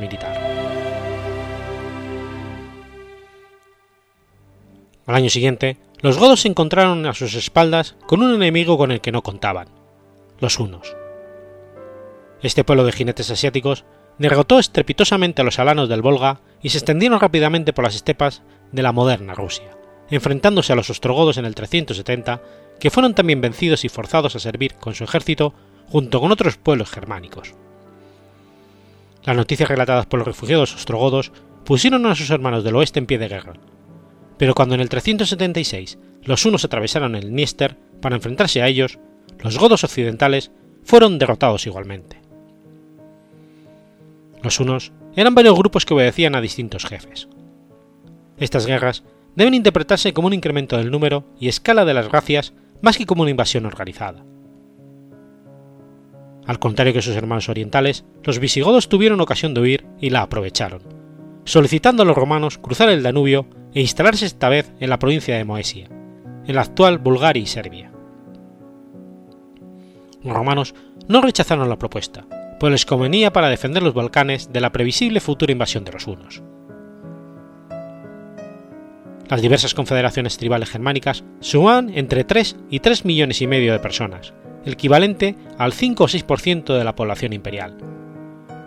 [5.09, 9.01] Al año siguiente, los godos se encontraron a sus espaldas con un enemigo con el
[9.01, 9.69] que no contaban,
[10.39, 10.95] los hunos.
[12.43, 13.87] Este pueblo de jinetes asiáticos
[14.19, 18.83] derrotó estrepitosamente a los alanos del Volga y se extendieron rápidamente por las estepas de
[18.83, 19.79] la moderna Rusia,
[20.11, 22.43] enfrentándose a los ostrogodos en el 370,
[22.79, 25.55] que fueron también vencidos y forzados a servir con su ejército
[25.89, 27.55] junto con otros pueblos germánicos.
[29.25, 31.33] Las noticias relatadas por los refugiados ostrogodos
[31.65, 33.55] pusieron a sus hermanos del oeste en pie de guerra,
[34.39, 38.99] pero cuando en el 376 los hunos atravesaron el Dniester para enfrentarse a ellos,
[39.41, 40.51] los godos occidentales
[40.85, 42.21] fueron derrotados igualmente.
[44.43, 47.29] Los hunos eran varios grupos que obedecían a distintos jefes.
[48.39, 49.03] Estas guerras
[49.35, 53.23] deben interpretarse como un incremento del número y escala de las gracias más que como
[53.23, 54.25] una invasión organizada.
[56.47, 60.83] Al contrario que sus hermanos orientales, los visigodos tuvieron ocasión de huir y la aprovecharon,
[61.45, 63.47] solicitando a los romanos cruzar el Danubio
[63.79, 67.93] e instalarse esta vez en la provincia de Moesia, en la actual Bulgaria y Serbia.
[70.21, 70.75] Los romanos
[71.07, 72.27] no rechazaron la propuesta,
[72.59, 76.43] pues les convenía para defender los Balcanes de la previsible futura invasión de los hunos.
[79.29, 84.35] Las diversas confederaciones tribales germánicas sumaban entre 3 y 3 millones y medio de personas,
[84.65, 87.79] equivalente al 5 o 6% de la población imperial.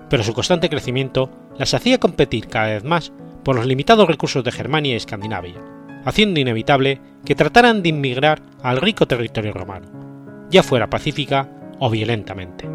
[0.10, 3.12] Pero su constante crecimiento las hacía competir cada vez más
[3.44, 5.62] por los limitados recursos de Germania y Escandinavia,
[6.06, 11.50] haciendo inevitable que trataran de inmigrar al rico territorio romano, ya fuera pacífica
[11.80, 12.68] o violentamente.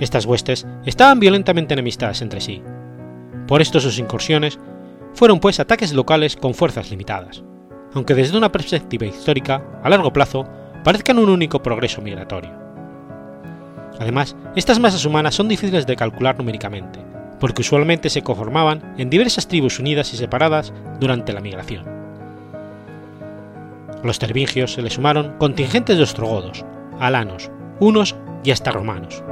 [0.00, 2.62] Estas huestes estaban violentamente enemistadas entre sí.
[3.46, 4.58] Por esto sus incursiones
[5.14, 7.44] fueron pues ataques locales con fuerzas limitadas,
[7.94, 10.46] aunque desde una perspectiva histórica, a largo plazo,
[10.82, 12.63] parezcan un único progreso migratorio.
[14.00, 17.00] Además, estas masas humanas son difíciles de calcular numéricamente,
[17.40, 21.84] porque usualmente se conformaban en diversas tribus unidas y separadas durante la migración.
[24.02, 26.64] A los tervingios se le sumaron contingentes de ostrogodos,
[26.98, 29.22] alanos, hunos y hasta romanos.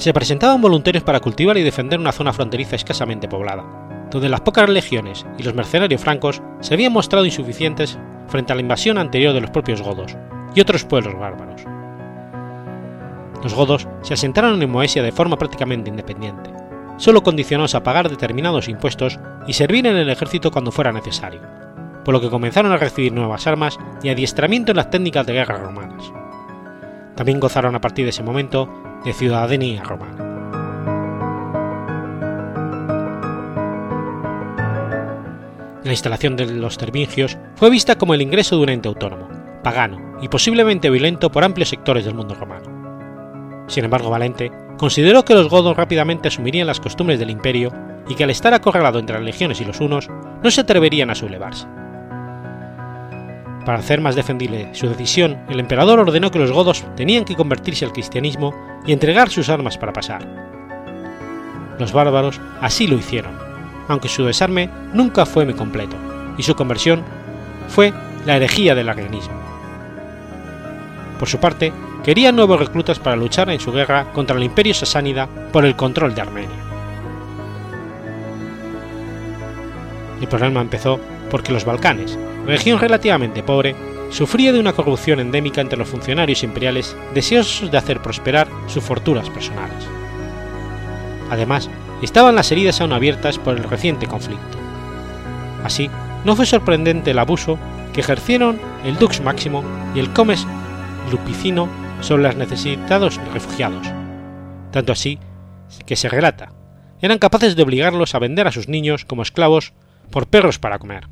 [0.00, 4.66] se presentaban voluntarios para cultivar y defender una zona fronteriza escasamente poblada, donde las pocas
[4.70, 7.98] legiones y los mercenarios francos se habían mostrado insuficientes
[8.30, 10.16] frente a la invasión anterior de los propios godos
[10.54, 11.62] y otros pueblos bárbaros.
[13.42, 16.50] Los godos se asentaron en Moesia de forma prácticamente independiente,
[16.96, 21.40] solo condicionados a pagar determinados impuestos y servir en el ejército cuando fuera necesario,
[22.04, 25.56] por lo que comenzaron a recibir nuevas armas y adiestramiento en las técnicas de guerra
[25.56, 26.12] romanas.
[27.16, 28.68] También gozaron a partir de ese momento
[29.04, 30.29] de ciudadanía romana.
[35.82, 39.28] La instalación de los tervingios fue vista como el ingreso de un ente autónomo,
[39.62, 43.64] pagano y posiblemente violento por amplios sectores del mundo romano.
[43.66, 47.72] Sin embargo, Valente consideró que los godos rápidamente asumirían las costumbres del imperio
[48.08, 50.08] y que al estar acorralado entre las legiones y los unos,
[50.42, 51.66] no se atreverían a sublevarse.
[53.64, 57.84] Para hacer más defendible su decisión, el emperador ordenó que los godos tenían que convertirse
[57.84, 58.54] al cristianismo
[58.86, 60.26] y entregar sus armas para pasar.
[61.78, 63.49] Los bárbaros así lo hicieron,
[63.90, 65.96] aunque su desarme nunca fue muy completo,
[66.38, 67.02] y su conversión
[67.68, 67.92] fue
[68.24, 69.34] la herejía del arrianismo.
[71.18, 71.72] Por su parte,
[72.04, 76.14] querían nuevos reclutas para luchar en su guerra contra el imperio sasánida por el control
[76.14, 76.56] de Armenia.
[80.20, 83.74] El problema empezó porque los Balcanes, región relativamente pobre,
[84.10, 89.28] sufría de una corrupción endémica entre los funcionarios imperiales deseosos de hacer prosperar sus fortunas
[89.30, 89.84] personales.
[91.28, 91.68] Además,
[92.02, 94.58] estaban las heridas aún abiertas por el reciente conflicto.
[95.64, 95.90] Así,
[96.24, 97.58] no fue sorprendente el abuso
[97.92, 100.46] que ejercieron el Dux Máximo y el Comes
[101.10, 101.68] Lupicino
[102.00, 103.86] sobre los necesitados refugiados,
[104.70, 105.18] tanto así
[105.86, 106.52] que se relata,
[107.00, 109.72] eran capaces de obligarlos a vender a sus niños como esclavos
[110.10, 111.08] por perros para comer.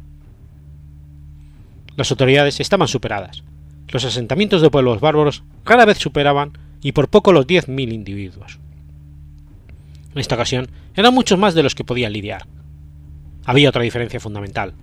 [1.96, 3.42] Las autoridades estaban superadas.
[3.88, 8.60] Los asentamientos de pueblos bárbaros rara vez superaban y por poco los 10.000 individuos.
[10.18, 12.48] En esta ocasión eran muchos más de los que podían lidiar.
[13.44, 14.74] Había otra diferencia fundamental.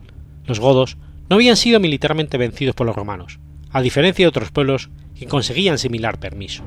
[0.45, 0.95] Los godos
[1.29, 5.77] no habían sido militarmente vencidos por los romanos, a diferencia de otros pueblos que conseguían
[5.77, 6.63] similar permiso.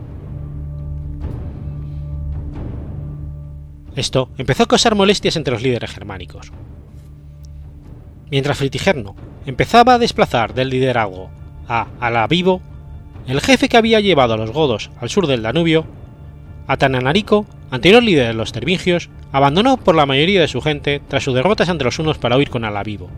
[3.97, 6.53] Esto empezó a causar molestias entre los líderes germánicos.
[8.31, 11.31] Mientras Fritigerno empezaba a desplazar del liderazgo
[11.69, 12.61] a Alavivo,
[13.27, 15.87] el jefe que había llevado a los godos al sur del Danubio,
[16.69, 21.35] Atananarico, anterior líder de los tervingios, abandonó por la mayoría de su gente tras sus
[21.35, 23.09] derrotas ante los unos para huir con Alavivo.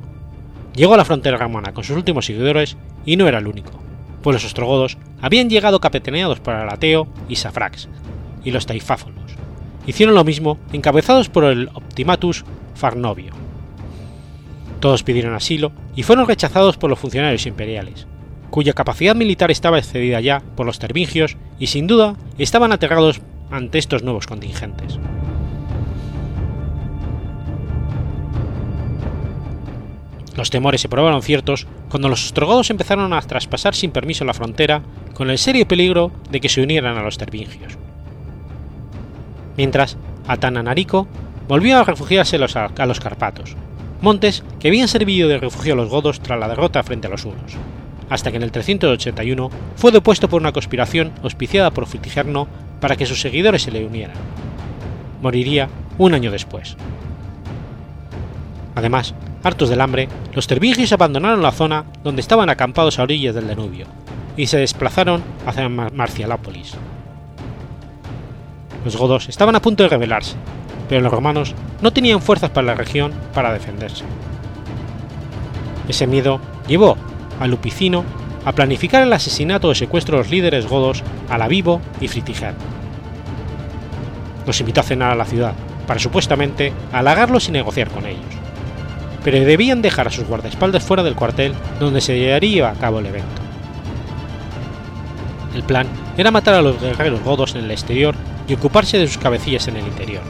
[0.77, 3.73] Llegó a la frontera romana con sus últimos seguidores y no era el único,
[4.23, 7.89] pues los ostrogodos habían llegado capitaneados por Alateo y Safrax,
[8.45, 9.33] y los taifáfonos.
[9.85, 12.45] Hicieron lo mismo encabezados por el Optimatus
[12.77, 13.33] Farnovio.
[14.79, 18.07] Todos pidieron asilo y fueron rechazados por los funcionarios imperiales,
[18.51, 23.21] cuya capacidad militar estaba excedida ya por los tervingios y sin duda estaban aterrados
[23.51, 24.99] ante estos nuevos contingentes.
[30.37, 34.83] Los temores se probaron ciertos cuando los ostrogodos empezaron a traspasar sin permiso la frontera
[35.13, 37.77] con el serio peligro de que se unieran a los tervingios.
[39.57, 41.09] Mientras, Atananarico
[41.49, 43.57] volvió a refugiarse a los Carpatos,
[44.01, 47.25] montes que habían servido de refugio a los godos tras la derrota frente a los
[47.25, 47.57] hunos,
[48.09, 52.49] hasta que en el 381 fue depuesto por una conspiración auspiciada por Fritigerno
[52.81, 54.17] para que sus seguidores se le unieran.
[55.23, 55.69] Moriría
[55.99, 56.77] un año después.
[58.75, 63.49] Además, hartos del hambre, los tervingios abandonaron la zona donde estaban acampados a orillas del
[63.49, 63.87] Danubio
[64.37, 66.75] y se desplazaron hacia Marcialápolis.
[68.85, 70.37] Los godos estaban a punto de rebelarse,
[70.89, 74.05] pero los romanos no tenían fuerzas para la región para defenderse.
[75.89, 76.97] Ese miedo llevó
[77.41, 78.05] a Lupicino
[78.45, 82.55] a planificar el asesinato o secuestro de los líderes godos Alavivo y Fritiger.
[84.47, 85.55] Los invitó a cenar a la ciudad,
[85.87, 88.25] para supuestamente halagarlos y negociar con ellos.
[89.23, 93.07] Pero debían dejar a sus guardaespaldas fuera del cuartel donde se llevaría a cabo el
[93.07, 93.29] evento.
[95.55, 95.87] El plan
[96.17, 98.15] era matar a los guerreros godos en el exterior
[98.49, 100.23] y ocuparse de sus cabecillas en el interior.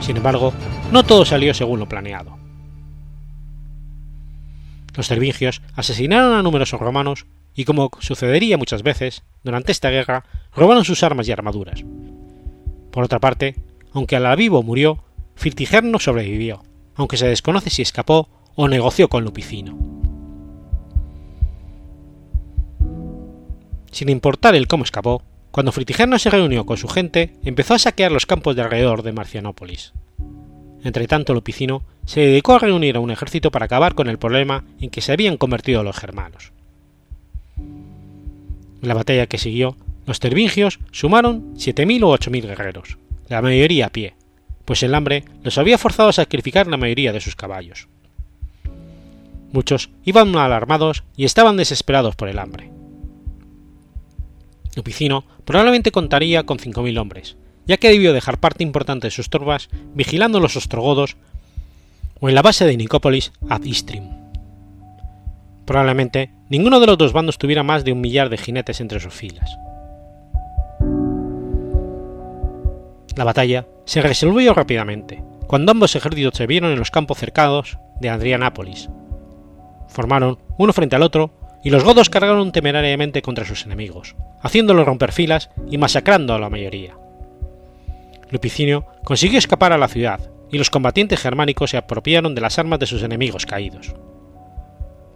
[0.00, 0.52] Sin embargo,
[0.90, 2.41] no todo salió según lo planeado.
[4.94, 10.24] Los servingios asesinaron a numerosos romanos y, como sucedería muchas veces, durante esta guerra
[10.54, 11.84] robaron sus armas y armaduras.
[12.90, 13.56] Por otra parte,
[13.92, 16.62] aunque Alavivo murió, Firtigerno sobrevivió,
[16.94, 19.78] aunque se desconoce si escapó o negoció con Lupicino.
[23.90, 28.10] Sin importar el cómo escapó, cuando Fritigerno se reunió con su gente, empezó a saquear
[28.10, 29.92] los campos de alrededor de Marcianópolis.
[30.82, 34.90] Entretanto, Lupicino se dedicó a reunir a un ejército para acabar con el problema en
[34.90, 36.52] que se habían convertido los germanos.
[37.56, 39.76] En la batalla que siguió,
[40.06, 42.98] los tervingios sumaron 7.000 o 8.000 guerreros,
[43.28, 44.14] la mayoría a pie,
[44.64, 47.88] pues el hambre los había forzado a sacrificar la mayoría de sus caballos.
[49.52, 52.70] Muchos iban mal armados y estaban desesperados por el hambre.
[54.74, 57.36] Lupicino probablemente contaría con 5.000 hombres,
[57.66, 61.16] ya que debió dejar parte importante de sus tropas vigilando los ostrogodos
[62.22, 64.08] o en la base de Nicópolis ad Istrium.
[65.66, 69.12] Probablemente ninguno de los dos bandos tuviera más de un millar de jinetes entre sus
[69.12, 69.58] filas.
[73.16, 78.08] La batalla se resolvió rápidamente, cuando ambos ejércitos se vieron en los campos cercados de
[78.08, 78.88] Adrianápolis.
[79.88, 81.32] Formaron uno frente al otro
[81.64, 86.50] y los godos cargaron temerariamente contra sus enemigos, haciéndolos romper filas y masacrando a la
[86.50, 86.94] mayoría.
[88.30, 92.78] Lupicinio consiguió escapar a la ciudad y los combatientes germánicos se apropiaron de las armas
[92.78, 93.94] de sus enemigos caídos.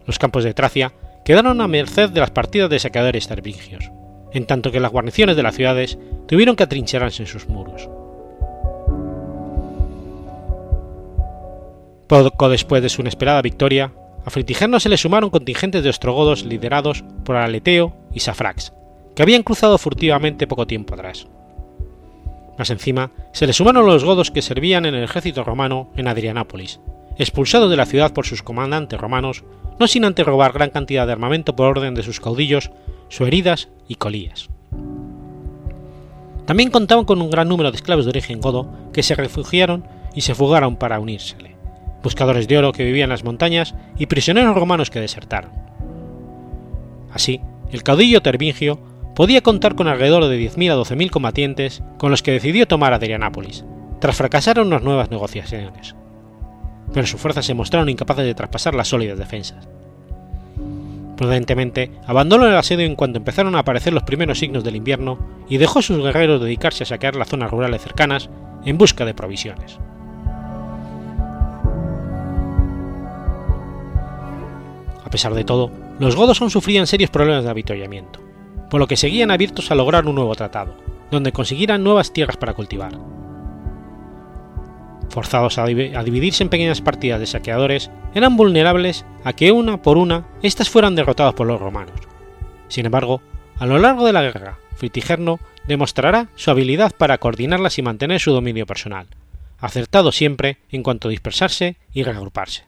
[0.06, 0.92] Los campos de Tracia
[1.24, 3.92] quedaron a merced de las partidas de saqueadores tervingios,
[4.32, 7.88] en tanto que las guarniciones de las ciudades tuvieron que atrincherarse en sus muros.
[12.06, 13.92] Poco después de su inesperada victoria,
[14.24, 18.72] a Fritigerno se le sumaron contingentes de ostrogodos liderados por Aleteo y Safrax,
[19.14, 21.26] que habían cruzado furtivamente poco tiempo atrás.
[22.58, 26.80] Más encima, se le sumaron los godos que servían en el ejército romano en Adrianápolis,
[27.18, 29.44] expulsados de la ciudad por sus comandantes romanos,
[29.78, 32.70] no sin antes robar gran cantidad de armamento por orden de sus caudillos,
[33.08, 34.48] sueridas y colías.
[36.46, 39.84] También contaban con un gran número de esclavos de origen godo que se refugiaron
[40.14, 41.56] y se fugaron para unírsele,
[42.02, 45.50] buscadores de oro que vivían en las montañas y prisioneros romanos que desertaron.
[47.12, 47.40] Así,
[47.72, 48.78] el caudillo tervingio
[49.16, 53.64] podía contar con alrededor de 10.000 a 12.000 combatientes con los que decidió tomar Adrianápolis,
[53.98, 55.96] tras fracasar unas nuevas negociaciones.
[56.92, 59.66] Pero sus fuerzas se mostraron incapaces de traspasar las sólidas defensas.
[61.16, 65.56] Prudentemente, abandonó el asedio en cuanto empezaron a aparecer los primeros signos del invierno y
[65.56, 68.28] dejó a sus guerreros dedicarse a saquear las zonas rurales cercanas
[68.66, 69.78] en busca de provisiones.
[75.02, 78.25] A pesar de todo, los godos aún sufrían serios problemas de avituallamiento
[78.70, 80.76] por lo que seguían abiertos a lograr un nuevo tratado,
[81.10, 82.98] donde consiguieran nuevas tierras para cultivar.
[85.08, 90.26] Forzados a, dividirse en pequeñas partidas de saqueadores, eran vulnerables a que una por una
[90.42, 91.94] éstas fueran derrotadas por los romanos.
[92.68, 93.22] Sin embargo,
[93.58, 98.32] a lo largo de la guerra, Fritigerno demostrará su habilidad para coordinarlas y mantener su
[98.32, 99.06] dominio personal,
[99.58, 102.64] acertado siempre en cuanto a dispersarse y reagruparse.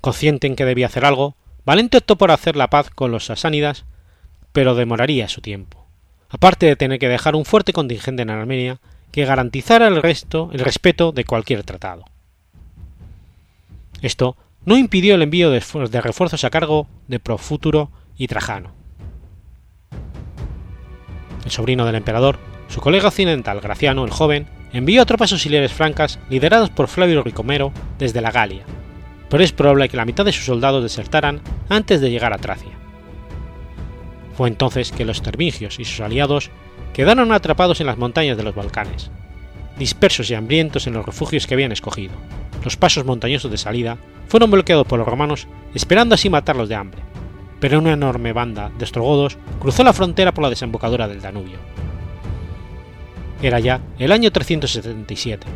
[0.00, 3.84] Consciente en que debía hacer algo, Valente optó por hacer la paz con los sasánidas,
[4.52, 5.86] pero demoraría su tiempo,
[6.28, 8.80] aparte de tener que dejar un fuerte contingente en Armenia
[9.12, 12.04] que garantizara el, resto, el respeto de cualquier tratado.
[14.00, 15.60] Esto no impidió el envío de,
[16.00, 18.72] refuerzos a cargo de Profuturo y Trajano.
[21.44, 22.38] El sobrino del emperador,
[22.68, 27.72] su colega occidental Graciano el joven, envió a tropas auxiliares francas lideradas por Flavio Ricomero
[27.98, 28.64] desde la Galia,
[29.32, 32.72] pero es probable que la mitad de sus soldados desertaran antes de llegar a Tracia.
[34.36, 36.50] Fue entonces que los tervingios y sus aliados
[36.92, 39.10] quedaron atrapados en las montañas de los Balcanes,
[39.78, 42.12] dispersos y hambrientos en los refugios que habían escogido.
[42.62, 43.96] Los pasos montañosos de salida
[44.28, 47.00] fueron bloqueados por los romanos esperando así matarlos de hambre,
[47.58, 51.56] pero una enorme banda de ostrogodos cruzó la frontera por la desembocadura del Danubio.
[53.40, 55.46] Era ya el año 377,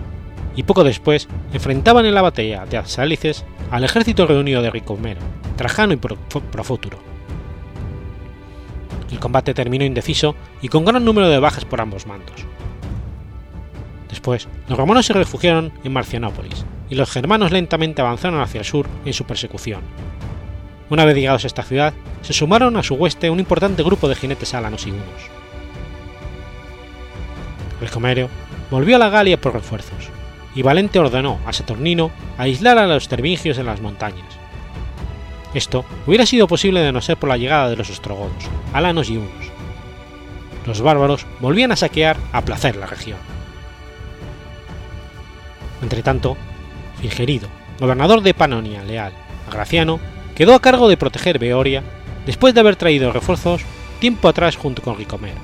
[0.57, 5.21] y poco después enfrentaban en la batalla de Asálices al ejército reunido de Ricomero,
[5.57, 6.99] Trajano y Profuturo.
[9.11, 12.45] El combate terminó indeciso y con gran número de bajas por ambos mandos.
[14.09, 18.87] Después, los romanos se refugiaron en Marcianópolis, y los germanos lentamente avanzaron hacia el sur
[19.05, 19.81] en su persecución.
[20.89, 21.93] Una vez llegados a esta ciudad,
[22.23, 25.31] se sumaron a su hueste un importante grupo de jinetes alanos y hunos.
[27.81, 28.29] El comerio
[28.71, 30.11] volvió a la Galia por refuerzos,
[30.57, 34.27] y Valente ordenó a Saturnino aislar a los tervingios en las montañas.
[35.55, 39.19] Esto hubiera sido posible de no ser por la llegada de los ostrogodos, alanos y
[39.19, 39.53] hunos.
[40.67, 43.19] Los bárbaros volvían a saquear a placer la región.
[45.83, 46.37] Entretanto,
[47.01, 47.49] Fingerido,
[47.79, 49.13] gobernador de Panonia leal
[49.47, 50.01] a Graciano,
[50.35, 51.83] quedó a cargo de proteger Beoria
[52.25, 53.63] después de haber traído refuerzos
[54.01, 55.37] tiempo atrás junto con Ricomero.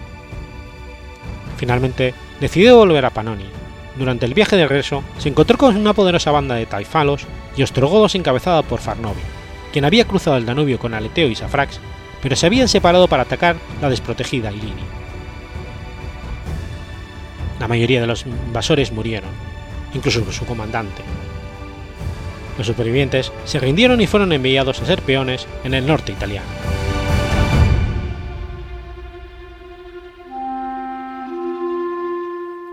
[1.58, 3.61] Finalmente, decidió volver a Panonia.
[3.96, 7.26] Durante el viaje de regreso, se encontró con una poderosa banda de taifalos
[7.56, 9.24] y ostrogodos encabezada por Farnovio,
[9.72, 11.78] quien había cruzado el Danubio con Aleteo y Safrax,
[12.22, 14.84] pero se habían separado para atacar la desprotegida Ilinia.
[17.60, 19.30] La mayoría de los invasores murieron,
[19.94, 21.02] incluso su comandante,
[22.58, 26.46] los supervivientes se rindieron y fueron enviados a ser peones en el norte italiano.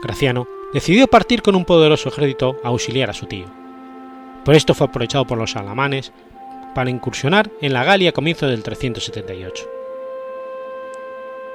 [0.02, 3.48] Graciano decidió partir con un poderoso ejército a auxiliar a su tío.
[4.46, 6.12] Por esto fue aprovechado por los alamanes
[6.76, 9.66] para incursionar en la Galia a comienzos del 378.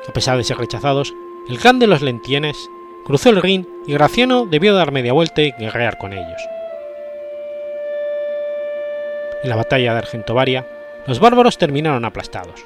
[0.09, 1.15] A pesar de ser rechazados,
[1.49, 2.57] el clan de los Lentienes
[3.05, 6.41] cruzó el Rin y Graciano debió dar media vuelta y guerrear con ellos
[9.45, 10.67] en la batalla de Argentovaria,
[11.07, 12.65] los bárbaros terminaron aplastados.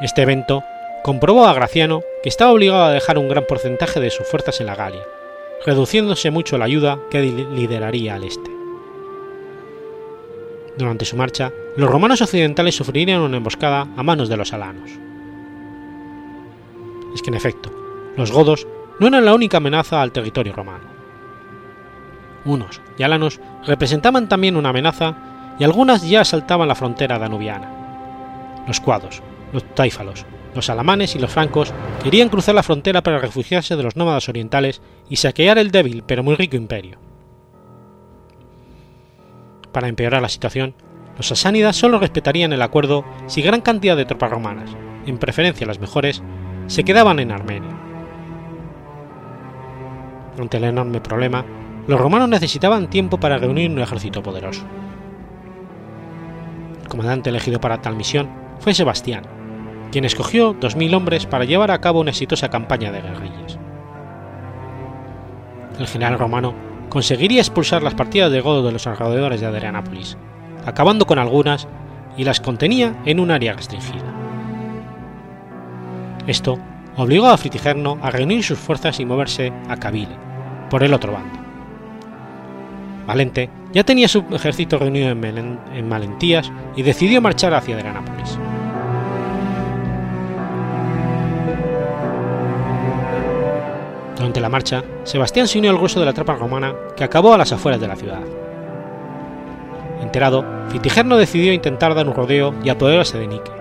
[0.00, 0.64] Este evento
[1.04, 4.66] comprobó a Graciano que estaba obligado a dejar un gran porcentaje de sus fuerzas en
[4.66, 5.02] la Galia,
[5.66, 8.50] reduciéndose mucho la ayuda que lideraría al este.
[10.78, 14.92] Durante su marcha, los romanos occidentales sufrirían una emboscada a manos de los alanos.
[17.14, 17.70] Es que en efecto,
[18.16, 18.66] los godos
[18.98, 20.84] no eran la única amenaza al territorio romano.
[22.46, 25.18] Unos y alanos representaban también una amenaza
[25.58, 28.64] y algunas ya asaltaban la frontera danubiana.
[28.66, 30.24] Los cuados, los táifalos,
[30.54, 34.80] los alamanes y los francos querían cruzar la frontera para refugiarse de los nómadas orientales
[35.08, 36.98] y saquear el débil pero muy rico imperio.
[39.72, 40.74] Para empeorar la situación,
[41.16, 44.70] los sasánidas solo respetarían el acuerdo si gran cantidad de tropas romanas,
[45.06, 46.22] en preferencia las mejores,
[46.66, 47.76] se quedaban en Armenia.
[50.38, 51.44] Ante el enorme problema,
[51.86, 54.64] los romanos necesitaban tiempo para reunir un ejército poderoso
[56.94, 58.28] comandante elegido para tal misión
[58.60, 59.24] fue Sebastián,
[59.94, 63.60] quien escogió 2.000 hombres para llevar a cabo una exitosa campaña de guerrillas.
[65.78, 66.52] El general romano
[66.88, 70.18] conseguiría expulsar las partidas de godo de los alrededores de Adrianápolis,
[70.66, 71.68] acabando con algunas
[72.16, 74.02] y las contenía en un área restringida.
[76.26, 76.58] Esto
[76.96, 80.16] obligó a Fritigerno a reunir sus fuerzas y moverse a Cabile,
[80.70, 81.38] por el otro bando.
[83.06, 88.40] Valente ya tenía su ejército reunido en, Malentías y decidió marchar hacia Adrianápolis.
[94.24, 97.36] Durante la marcha, Sebastián se unió al grueso de la tropa romana que acabó a
[97.36, 98.22] las afueras de la ciudad.
[100.00, 103.52] Enterado, Fitigerno decidió intentar dar un rodeo y apoderarse de Nike,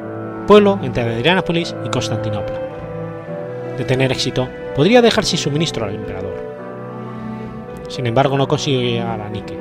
[0.47, 2.61] pueblo entre Adrianápolis y Constantinopla.
[3.77, 6.33] De tener éxito, podría dejar sin suministro al emperador.
[7.89, 9.57] Sin embargo, no consiguió llegar a Nike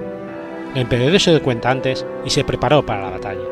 [0.77, 3.43] el emperador se dio cuenta antes y se preparó para la batalla.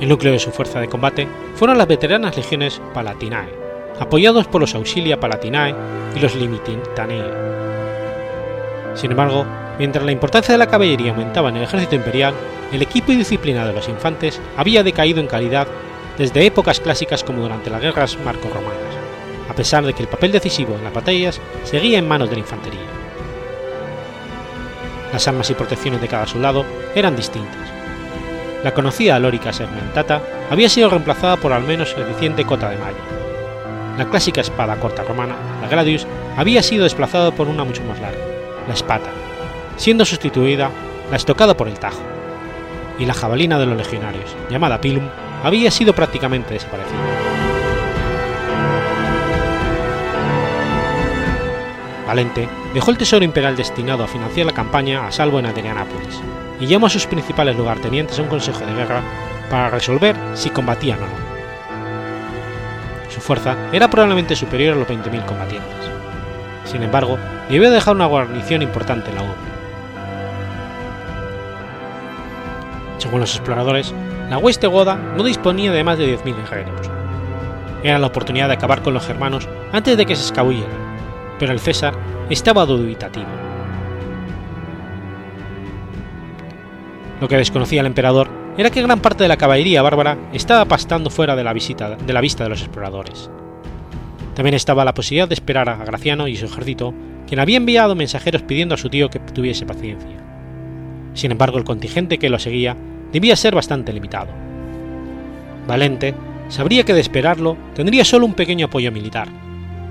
[0.00, 3.52] El núcleo de su fuerza de combate fueron las veteranas legiones Palatinae,
[3.98, 5.74] apoyados por los Auxilia Palatinae
[6.14, 7.24] y los Limitanei.
[8.94, 9.44] Sin embargo,
[9.78, 12.34] mientras la importancia de la caballería aumentaba en el ejército imperial,
[12.72, 15.66] el equipo y disciplina de los infantes había decaído en calidad
[16.16, 18.98] desde épocas clásicas como durante las guerras marco-romanas
[19.48, 22.40] a pesar de que el papel decisivo en las batallas seguía en manos de la
[22.40, 22.80] infantería.
[25.12, 27.67] Las armas y protecciones de cada soldado eran distintas.
[28.64, 32.98] La conocida lórica segmentata había sido reemplazada por al menos eficiente cota de malla.
[33.96, 36.06] La clásica espada corta romana, la Gradius,
[36.36, 38.18] había sido desplazada por una mucho más larga,
[38.66, 39.10] la espata,
[39.76, 40.70] siendo sustituida
[41.10, 42.02] la estocada por el tajo.
[42.98, 45.08] Y la jabalina de los legionarios, llamada pilum,
[45.44, 47.27] había sido prácticamente desaparecida.
[52.08, 56.18] Valente dejó el tesoro imperial destinado a financiar la campaña a salvo en Adrianápolis
[56.58, 59.02] y llamó a sus principales lugartenientes a un consejo de guerra
[59.50, 61.28] para resolver si combatían o no.
[63.10, 65.76] Su fuerza era probablemente superior a los 20.000 combatientes.
[66.64, 67.18] Sin embargo,
[67.50, 69.34] debió dejar una guarnición importante en la urbe.
[72.96, 73.94] Según los exploradores,
[74.30, 76.90] la hueste goda no disponía de más de 10.000 guerreros.
[77.82, 80.87] Era la oportunidad de acabar con los germanos antes de que se escabulleran
[81.38, 81.94] pero el César
[82.30, 83.26] estaba dubitativo.
[87.20, 91.10] Lo que desconocía el emperador era que gran parte de la caballería bárbara estaba pastando
[91.10, 93.30] fuera de la, vista de los exploradores.
[94.34, 96.94] También estaba la posibilidad de esperar a Graciano y su ejército,
[97.26, 100.16] quien había enviado mensajeros pidiendo a su tío que tuviese paciencia.
[101.14, 102.76] Sin embargo, el contingente que lo seguía
[103.12, 104.30] debía ser bastante limitado.
[105.66, 106.14] Valente
[106.48, 109.28] sabría que de esperarlo tendría solo un pequeño apoyo militar,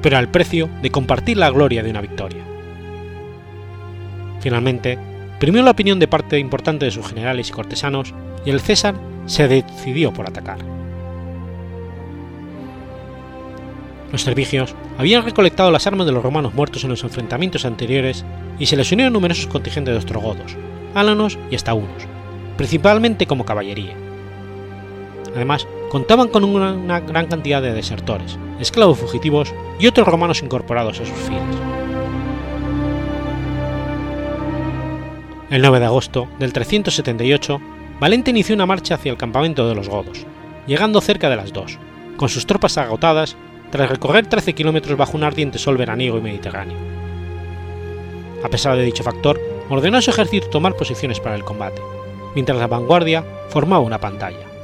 [0.01, 2.43] pero al precio de compartir la gloria de una victoria.
[4.39, 4.97] Finalmente,
[5.39, 8.13] primó la opinión de parte importante de sus generales y cortesanos
[8.45, 8.95] y el César
[9.25, 10.59] se decidió por atacar.
[14.11, 18.23] Los servigios habían recolectado las armas de los romanos muertos en los enfrentamientos anteriores
[18.57, 20.55] y se les unieron numerosos contingentes de ostrogodos,
[20.95, 22.07] álanos y hasta unos,
[22.55, 24.06] principalmente como caballería.
[25.37, 31.05] Además, contaban con una, gran cantidad de desertores, esclavos fugitivos y otros romanos incorporados a
[31.05, 31.55] sus filas.
[35.51, 37.61] El 9 de agosto del 378,
[37.99, 40.25] Valente inició una marcha hacia el campamento de los godos,
[40.65, 41.77] llegando cerca de las 2,
[42.17, 43.37] con sus tropas agotadas
[43.69, 46.77] tras recorrer 13 kilómetros bajo un ardiente sol veraniego y mediterráneo.
[48.43, 51.79] A pesar de dicho factor, ordenó a su ejército tomar posiciones para el combate,
[52.33, 54.56] mientras la vanguardia formaba una pantalla.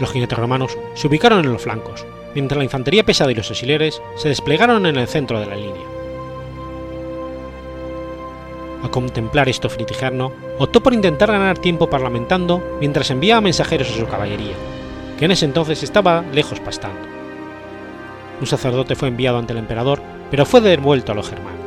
[0.00, 4.00] Los jinetes romanos se ubicaron en los flancos, mientras la infantería pesada y los auxiliares
[4.16, 5.86] se desplegaron en el centro de la línea.
[8.82, 14.06] A contemplar esto Fritigerno, optó por intentar ganar tiempo parlamentando mientras enviaba mensajeros a su
[14.06, 14.54] caballería,
[15.18, 17.00] que en ese entonces estaba lejos pastando.
[18.40, 21.60] Un sacerdote fue enviado ante el emperador, pero fue devuelto a los germanos.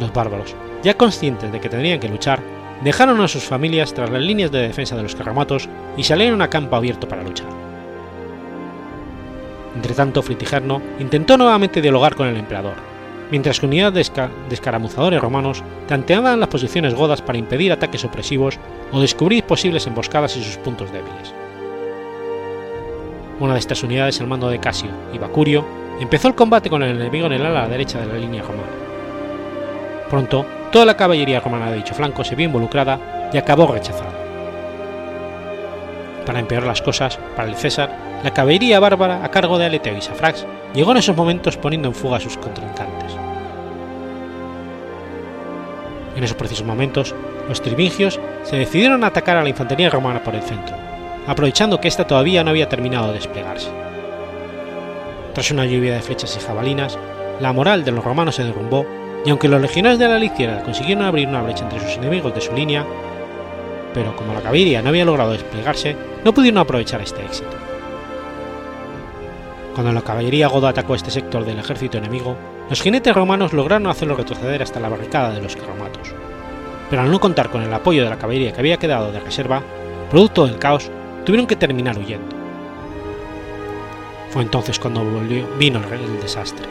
[0.00, 2.40] Los bárbaros, ya conscientes de que tendrían que luchar,
[2.82, 6.50] dejaron a sus familias tras las líneas de defensa de los carromatos y salieron a
[6.50, 7.48] campo abierto para luchar.
[9.74, 12.74] Entretanto, Fritigerno intentó nuevamente dialogar con el emperador,
[13.30, 18.58] mientras que unidades de, escaramuzadores romanos tanteaban las posiciones godas para impedir ataques opresivos
[18.92, 21.34] o descubrir posibles emboscadas y sus puntos débiles.
[23.38, 25.62] Una de estas unidades al mando de Casio y Bacurio
[26.00, 28.68] empezó el combate con el enemigo en el ala derecha de la línea romana.
[30.08, 34.12] Pronto, toda la caballería romana de dicho flanco se vio involucrada y acabó rechazada.
[36.24, 37.90] Para empeorar las cosas, para el César,
[38.24, 41.94] la caballería bárbara a cargo de Aleteo y Safrax llegó en esos momentos poniendo en
[41.94, 43.16] fuga a sus contrincantes.
[46.16, 47.14] En esos precisos momentos,
[47.48, 50.74] los trivingios se decidieron a atacar a la infantería romana por el centro,
[51.26, 53.70] aprovechando que ésta todavía no había terminado de desplegarse.
[55.34, 56.98] Tras una lluvia de flechas y jabalinas,
[57.40, 58.86] la moral de los romanos se derrumbó
[59.26, 62.40] y aunque los legionarios de la izquierda consiguieron abrir una brecha entre sus enemigos de
[62.40, 62.86] su línea,
[63.92, 67.50] pero como la caballería no había logrado desplegarse, no pudieron aprovechar este éxito.
[69.74, 72.36] Cuando la caballería goda atacó este sector del ejército enemigo,
[72.70, 76.14] los jinetes romanos lograron hacerlo retroceder hasta la barricada de los carromatos,
[76.88, 79.60] pero al no contar con el apoyo de la caballería que había quedado de reserva,
[80.08, 80.88] producto del caos,
[81.24, 82.36] tuvieron que terminar huyendo.
[84.30, 86.66] Fue entonces cuando volvió, vino el desastre.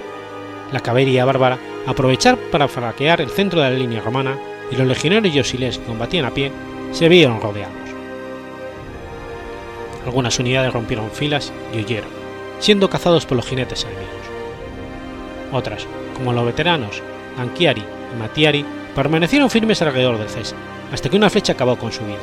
[0.72, 4.38] La caballería bárbara aprovechar para fraquear el centro de la línea romana
[4.72, 6.52] y los legionarios y auxiliares que combatían a pie
[6.92, 7.76] se vieron rodeados.
[10.06, 12.10] Algunas unidades rompieron filas y huyeron,
[12.60, 14.10] siendo cazados por los jinetes enemigos.
[15.52, 17.02] Otras, como los veteranos
[17.38, 18.66] Anchiari y Matiari,
[18.96, 20.58] permanecieron firmes alrededor del César,
[20.92, 22.18] hasta que una flecha acabó con su vida.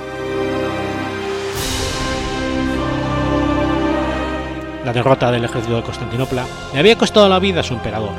[4.84, 8.12] La derrota del ejército de Constantinopla le había costado la vida a su emperador,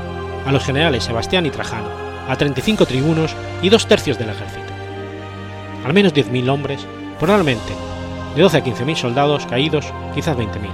[0.46, 1.90] a los generales Sebastián y Trajano,
[2.28, 4.74] a 35 tribunos y dos tercios del ejército.
[5.86, 6.86] Al menos 10.000 hombres,
[7.20, 7.74] probablemente
[8.36, 10.70] de 12 a 15.000 soldados caídos, quizás 20.000.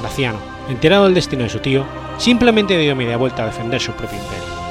[0.00, 0.38] Graciano,
[0.68, 1.84] enterado del destino de su tío,
[2.18, 4.63] simplemente dio media vuelta a defender su propio imperio.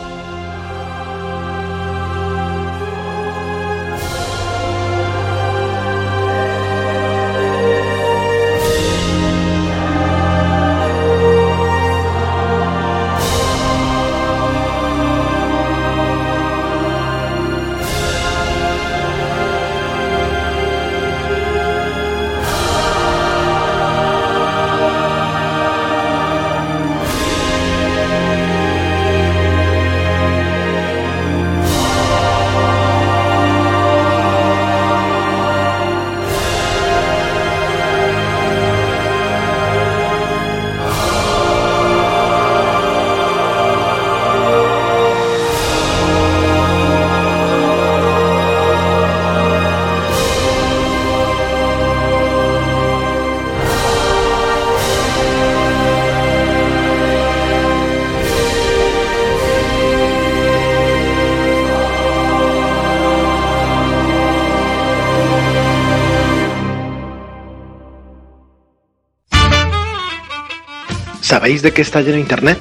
[71.43, 72.57] ¿Sabéis de qué está lleno Internet?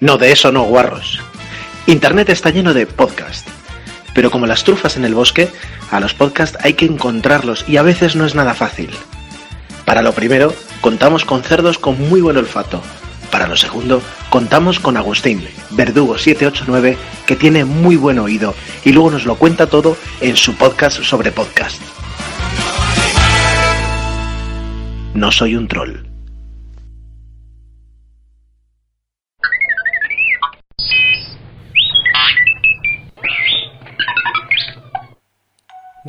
[0.00, 1.20] No, de eso no, guarros.
[1.86, 3.48] Internet está lleno de podcasts.
[4.12, 5.48] Pero como las trufas en el bosque,
[5.88, 8.90] a los podcasts hay que encontrarlos y a veces no es nada fácil.
[9.84, 12.82] Para lo primero, contamos con cerdos con muy buen olfato.
[13.30, 19.12] Para lo segundo, contamos con Agustín, Verdugo 789, que tiene muy buen oído y luego
[19.12, 21.80] nos lo cuenta todo en su podcast sobre podcast.
[25.14, 26.11] No soy un troll.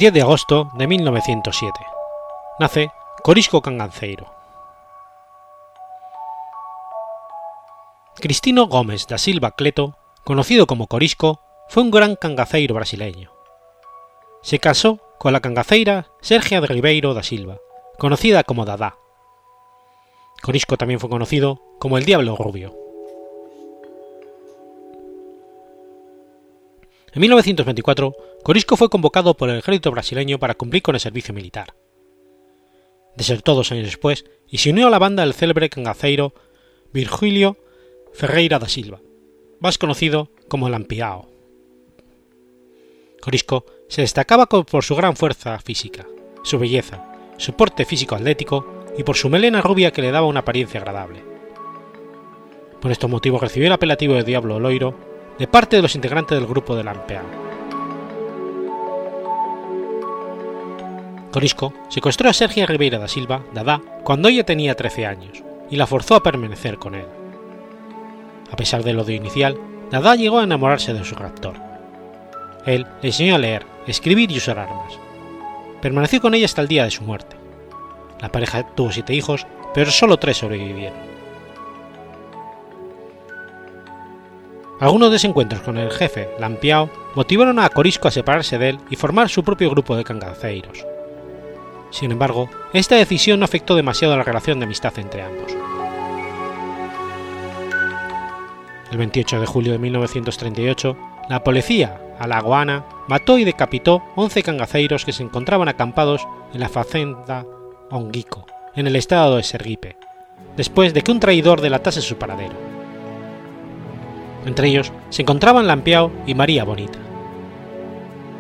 [0.04, 1.80] 10 de agosto de 1907.
[2.60, 2.92] Nace
[3.24, 4.26] Corisco Canganceiro.
[8.16, 9.96] Cristino Gómez da Silva Cleto,
[10.26, 11.40] conocido como Corisco,
[11.70, 13.32] fue un gran cangaceiro brasileño.
[14.42, 17.60] Se casó con la cangaceira Sergia de Ribeiro da Silva,
[17.98, 18.98] conocida como Dada.
[20.42, 22.83] Corisco también fue conocido como el Diablo Rubio.
[27.14, 31.76] En 1924, Corisco fue convocado por el ejército brasileño para cumplir con el servicio militar.
[33.16, 36.34] Desertó dos años después y se unió a la banda del célebre cangaceiro
[36.92, 37.58] Virgilio
[38.14, 39.00] Ferreira da Silva,
[39.60, 41.30] más conocido como Lampiao.
[43.22, 46.08] Corisco se destacaba por su gran fuerza física,
[46.44, 47.06] su belleza,
[47.38, 51.24] su porte físico atlético y por su melena rubia que le daba una apariencia agradable.
[52.82, 56.48] Por estos motivos recibió el apelativo de Diablo Loiro de parte de los integrantes del
[56.48, 57.24] grupo de Lampeao.
[61.32, 65.88] Corisco secuestró a Sergia Ribeira da Silva, Dada, cuando ella tenía 13 años, y la
[65.88, 67.08] forzó a permanecer con él.
[68.52, 69.58] A pesar del odio inicial,
[69.90, 71.56] Dada llegó a enamorarse de su raptor.
[72.68, 75.00] Él le enseñó a leer, escribir y usar armas.
[75.82, 77.36] Permaneció con ella hasta el día de su muerte.
[78.22, 81.13] La pareja tuvo siete hijos, pero solo tres sobrevivieron.
[84.84, 89.30] Algunos desencuentros con el jefe, Lampiao, motivaron a Corisco a separarse de él y formar
[89.30, 90.86] su propio grupo de cangaceiros.
[91.90, 95.56] Sin embargo, esta decisión no afectó demasiado la relación de amistad entre ambos.
[98.92, 100.98] El 28 de julio de 1938,
[101.30, 107.46] la policía alagoana mató y decapitó 11 cangaceiros que se encontraban acampados en la fazenda
[107.90, 109.96] Onguico, en el estado de Sergipe,
[110.58, 112.73] después de que un traidor delatase su paradero.
[114.46, 117.00] Entre ellos se encontraban Lampiao y María Bonita.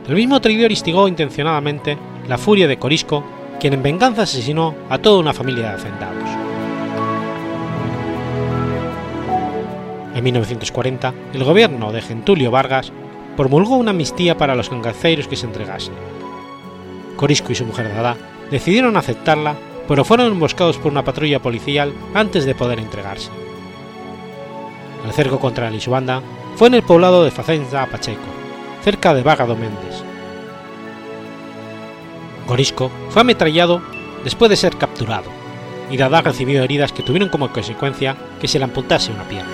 [0.07, 1.97] El mismo traidor instigó intencionadamente
[2.27, 3.23] la furia de Corisco,
[3.59, 6.29] quien en venganza asesinó a toda una familia de hacendados.
[10.13, 12.91] En 1940, el gobierno de Gentulio Vargas
[13.37, 15.93] promulgó una amnistía para los cangaceiros que se entregasen.
[17.15, 18.17] Corisco y su mujer Dada
[18.51, 19.55] decidieron aceptarla,
[19.87, 23.31] pero fueron emboscados por una patrulla policial antes de poder entregarse.
[25.03, 26.21] El cerco contra Lisbanda
[26.55, 28.21] fue en el poblado de Facenza Pacheco,
[28.83, 30.03] cerca de Vágado Méndez.
[32.47, 33.81] Gorisco fue ametrallado
[34.23, 35.29] después de ser capturado,
[35.89, 39.49] y Dada recibió heridas que tuvieron como consecuencia que se le amputase una pierna.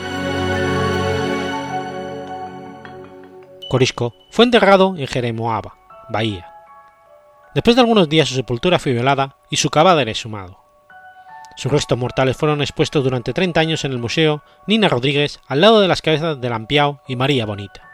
[3.69, 5.75] Corisco fue enterrado en Jeremoaba,
[6.09, 6.51] Bahía.
[7.53, 10.58] Después de algunos días su sepultura fue violada y su cadáver exhumado.
[11.59, 15.81] Sus restos mortales fueron expuestos durante 30 años en el Museo Nina Rodríguez al lado
[15.81, 17.88] de las cabezas de Lampiao y María Bonita.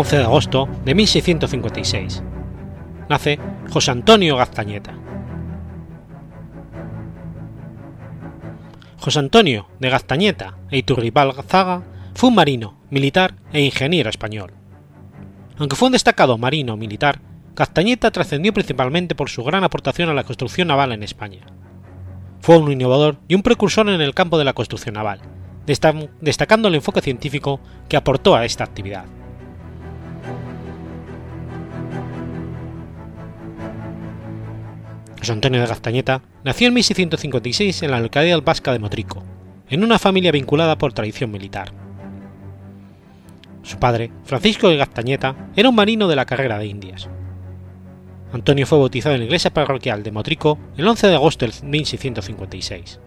[0.00, 2.22] 11 de agosto de 1656.
[3.08, 4.94] Nace José Antonio Gaztañeta.
[9.00, 11.82] José Antonio de Gaztañeta e Iturribal Zaga
[12.14, 14.52] fue un marino, militar e ingeniero español.
[15.56, 17.18] Aunque fue un destacado marino militar,
[17.56, 21.40] Gaztañeta trascendió principalmente por su gran aportación a la construcción naval en España.
[22.40, 25.22] Fue un innovador y un precursor en el campo de la construcción naval,
[25.66, 29.17] destacando el enfoque científico que aportó a esta actividad.
[35.32, 39.22] Antonio de Gaztañeta nació en 1656 en la localidad vasca de Motrico,
[39.68, 41.72] en una familia vinculada por tradición militar.
[43.62, 47.08] Su padre, Francisco de Gaztañeta, era un marino de la carrera de Indias.
[48.32, 53.00] Antonio fue bautizado en la iglesia parroquial de Motrico el 11 de agosto de 1656.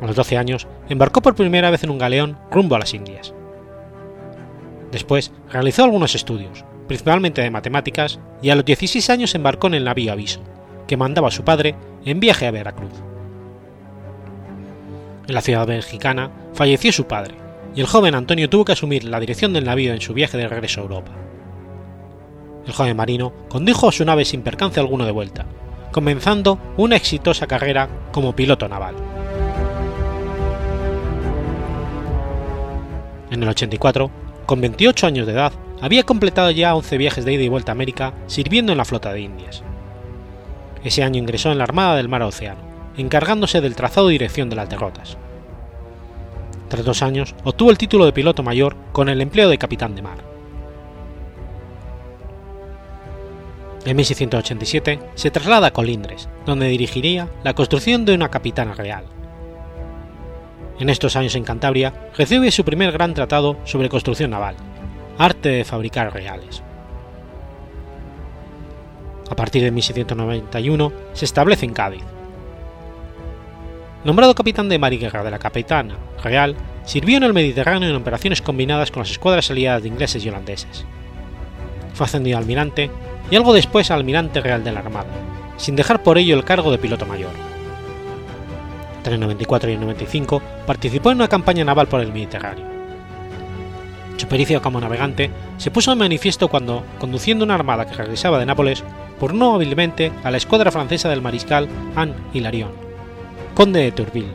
[0.00, 3.34] A los 12 años embarcó por primera vez en un galeón rumbo a las Indias.
[4.92, 9.84] Después realizó algunos estudios, principalmente de matemáticas, y a los 16 años embarcó en el
[9.84, 10.40] navío Aviso,
[10.88, 12.90] que mandaba a su padre en viaje a Veracruz.
[15.28, 17.34] En la ciudad mexicana falleció su padre,
[17.76, 20.48] y el joven Antonio tuvo que asumir la dirección del navío en su viaje de
[20.48, 21.12] regreso a Europa.
[22.66, 25.46] El joven marino condujo su nave sin percance alguno de vuelta,
[25.92, 28.94] comenzando una exitosa carrera como piloto naval.
[33.30, 34.10] En el 84,
[34.46, 37.74] con 28 años de edad, había completado ya 11 viajes de ida y vuelta a
[37.74, 39.62] América sirviendo en la flota de Indias.
[40.84, 42.60] Ese año ingresó en la Armada del Mar Océano,
[42.96, 45.16] encargándose del trazado y dirección de las derrotas.
[46.68, 50.02] Tras dos años, obtuvo el título de piloto mayor con el empleo de capitán de
[50.02, 50.18] mar.
[53.84, 59.04] En 1687 se traslada a Colindres, donde dirigiría la construcción de una capitana real.
[60.78, 64.56] En estos años en Cantabria recibe su primer gran tratado sobre construcción naval,
[65.16, 66.62] arte de fabricar reales.
[69.30, 72.02] A partir de 1791 se establece en Cádiz.
[74.04, 77.96] Nombrado capitán de mar y guerra de la Capitana Real, sirvió en el Mediterráneo en
[77.96, 80.86] operaciones combinadas con las escuadras aliadas de ingleses y holandeses.
[81.94, 82.90] Fue ascendido a almirante
[83.30, 85.10] y algo después a almirante real de la Armada,
[85.56, 87.30] sin dejar por ello el cargo de piloto mayor.
[88.96, 92.64] Entre el 94 y el 95 participó en una campaña naval por el Mediterráneo.
[94.16, 98.46] Su pericia como navegante se puso en manifiesto cuando, conduciendo una armada que regresaba de
[98.46, 98.82] Nápoles,
[99.18, 102.72] pornó hábilmente a la escuadra francesa del mariscal Anne Hilarion,
[103.54, 104.34] conde de Tourville,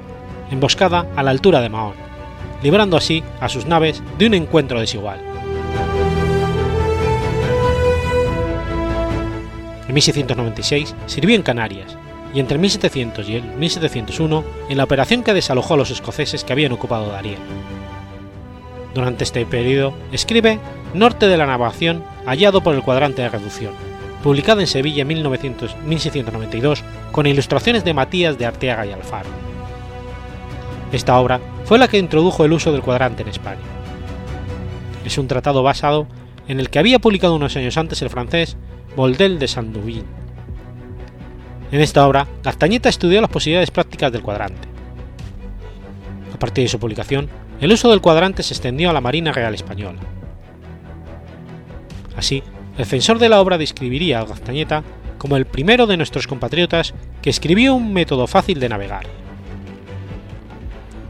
[0.51, 1.95] emboscada a la altura de Mahón,
[2.61, 5.19] librando así a sus naves de un encuentro desigual.
[9.88, 11.97] En 1696 sirvió en Canarias
[12.34, 16.53] y entre 1700 y el 1701 en la operación que desalojó a los escoceses que
[16.53, 17.38] habían ocupado Darien.
[18.95, 20.59] Durante este periodo escribe
[20.93, 23.73] Norte de la navegación hallado por el cuadrante de reducción,
[24.24, 29.30] publicada en Sevilla en 1900, 1692 con ilustraciones de Matías de Arteaga y Alfaro.
[30.91, 33.61] Esta obra fue la que introdujo el uso del cuadrante en España.
[35.05, 36.07] Es un tratado basado
[36.47, 38.57] en el que había publicado unos años antes el francés
[38.95, 40.05] Boldel de Sanduvin.
[41.71, 44.67] En esta obra, Castañeta estudió las posibilidades prácticas del cuadrante.
[46.34, 49.53] A partir de su publicación, el uso del cuadrante se extendió a la Marina Real
[49.53, 49.99] Española.
[52.15, 52.43] Así,
[52.78, 54.84] el censor de la obra describiría a Castañeta
[55.17, 59.05] como el primero de nuestros compatriotas que escribió un método fácil de navegar.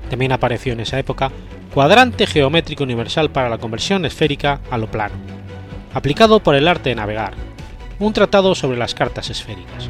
[0.10, 1.32] También apareció en esa época
[1.74, 5.16] Cuadrante Geométrico Universal para la conversión esférica a lo plano,
[5.94, 7.34] aplicado por el arte de navegar,
[7.98, 9.90] un tratado sobre las cartas esféricas.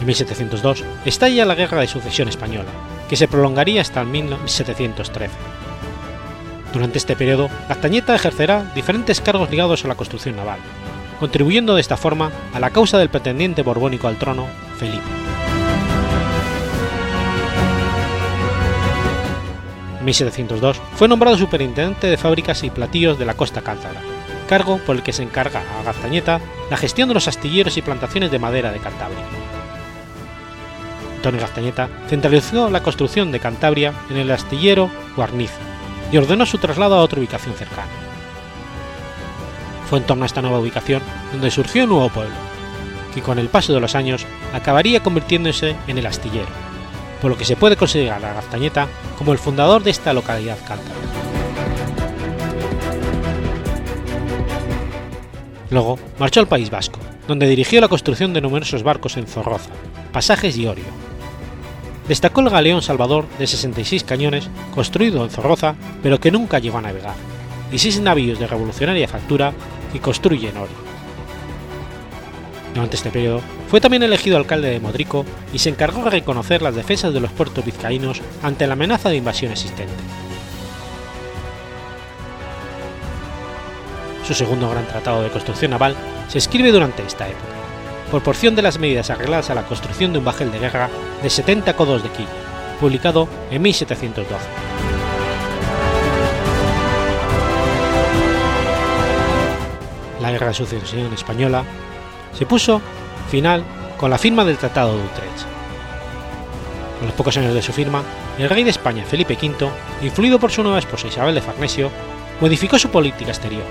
[0.00, 2.70] En 1702 estalla la Guerra de Sucesión Española,
[3.08, 5.67] que se prolongaría hasta 1713.
[6.72, 10.58] Durante este periodo, Castañeta ejercerá diferentes cargos ligados a la construcción naval,
[11.18, 14.46] contribuyendo de esta forma a la causa del pretendiente borbónico al trono,
[14.76, 15.02] Felipe.
[19.98, 24.00] En 1702 fue nombrado superintendente de fábricas y platillos de la costa cántabra,
[24.48, 26.40] cargo por el que se encarga a Gaztañeta
[26.70, 29.24] la gestión de los astilleros y plantaciones de madera de Cantabria.
[31.16, 35.67] Antonio Gaztañeta centralizó la construcción de Cantabria en el astillero Guarnizo
[36.10, 37.88] y ordenó su traslado a otra ubicación cercana.
[39.88, 41.02] Fue en torno a esta nueva ubicación
[41.32, 42.34] donde surgió un nuevo pueblo,
[43.14, 46.48] que con el paso de los años acabaría convirtiéndose en el astillero,
[47.20, 48.86] por lo que se puede considerar a Gaztañeta
[49.16, 50.94] como el fundador de esta localidad cántabra.
[55.70, 59.70] Luego marchó al País Vasco, donde dirigió la construcción de numerosos barcos en Zorroza,
[60.12, 61.07] Pasajes y Orio.
[62.08, 66.82] Destacó el galeón Salvador de 66 cañones, construido en Zorroza, pero que nunca llegó a
[66.82, 67.14] navegar,
[67.70, 69.52] y seis navíos de revolucionaria factura
[69.92, 70.88] que construye en Orio.
[72.72, 76.74] Durante este periodo fue también elegido alcalde de Modrico y se encargó de reconocer las
[76.74, 79.92] defensas de los puertos vizcaínos ante la amenaza de invasión existente.
[84.26, 85.94] Su segundo gran tratado de construcción naval
[86.28, 87.57] se escribe durante esta época,
[88.10, 90.88] por porción de las medidas arregladas a la construcción de un bajel de guerra
[91.22, 92.28] de 70 codos de quilla,
[92.80, 94.44] publicado en 1712.
[100.20, 101.64] La Guerra de Sucesión Española
[102.32, 102.80] se puso
[103.30, 103.62] final
[103.96, 105.46] con la firma del Tratado de Utrecht.
[107.00, 108.02] A los pocos años de su firma,
[108.38, 109.70] el rey de España Felipe V,
[110.02, 111.90] influido por su nueva esposa Isabel de Farnesio,
[112.40, 113.64] modificó su política exterior,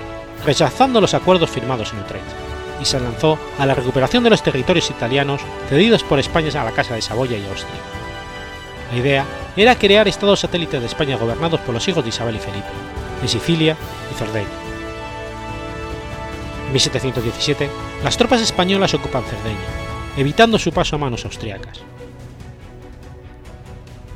[0.44, 2.47] rechazando los acuerdos firmados en Utrecht,
[2.80, 6.72] y se lanzó a la recuperación de los territorios italianos cedidos por España a la
[6.72, 7.80] Casa de Saboya y Austria.
[8.92, 9.24] La idea
[9.56, 12.68] era crear estados satélites de España gobernados por los hijos de Isabel y Felipe,
[13.20, 13.76] de Sicilia
[14.10, 14.48] y Cerdeña.
[16.66, 17.68] En 1717,
[18.04, 19.58] las tropas españolas ocupan Cerdeña,
[20.16, 21.80] evitando su paso a manos austriacas.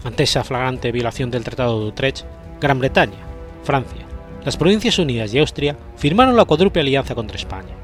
[0.05, 2.25] Ante esa flagrante violación del Tratado de Utrecht,
[2.61, 3.19] Gran Bretaña,
[3.65, 4.07] Francia,
[4.45, 7.82] las Provincias Unidas y Austria firmaron la cuádruple alianza contra España.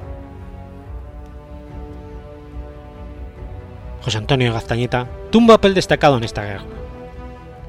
[4.09, 6.65] José Antonio Gaztañeta tuvo un papel destacado en esta guerra.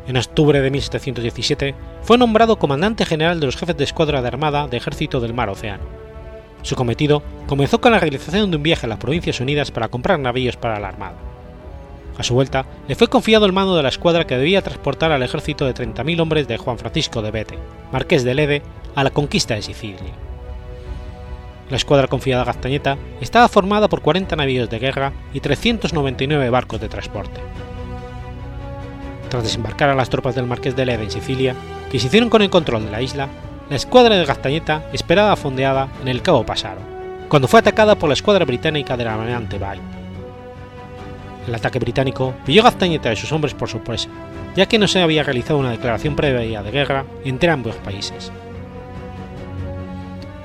[0.08, 4.66] En octubre de 1717 fue nombrado comandante general de los jefes de escuadra de armada
[4.70, 5.84] de ejército del mar Océano.
[6.62, 10.18] Su cometido comenzó con la realización de un viaje a las Provincias Unidas para comprar
[10.18, 11.18] navíos para la armada.
[12.18, 15.24] A su vuelta, le fue confiado el mando de la escuadra que debía transportar al
[15.24, 17.60] ejército de 30.000 hombres de Juan Francisco de Bete,
[17.92, 18.62] marqués de Lede,
[18.96, 20.29] a la conquista de Sicilia.
[21.70, 26.82] La escuadra confiada a Gaztañeta estaba formada por 40 navíos de guerra y 399 barcos
[26.82, 27.42] de transporte.
[29.30, 31.56] Tras desembarcar a las tropas del marqués de Lede en Sicilia,
[31.92, 33.28] que se hicieron con el control de la isla,
[33.70, 36.82] la escuadra de Gaztañeta esperaba fondeada en el Cabo Pasaro,
[37.30, 39.80] cuando fue atacada por la escuadra británica del almirante Bay.
[41.48, 44.10] El ataque británico pilló a y sus hombres por sorpresa,
[44.56, 48.32] ya que no se había realizado una declaración previa de guerra entre ambos países.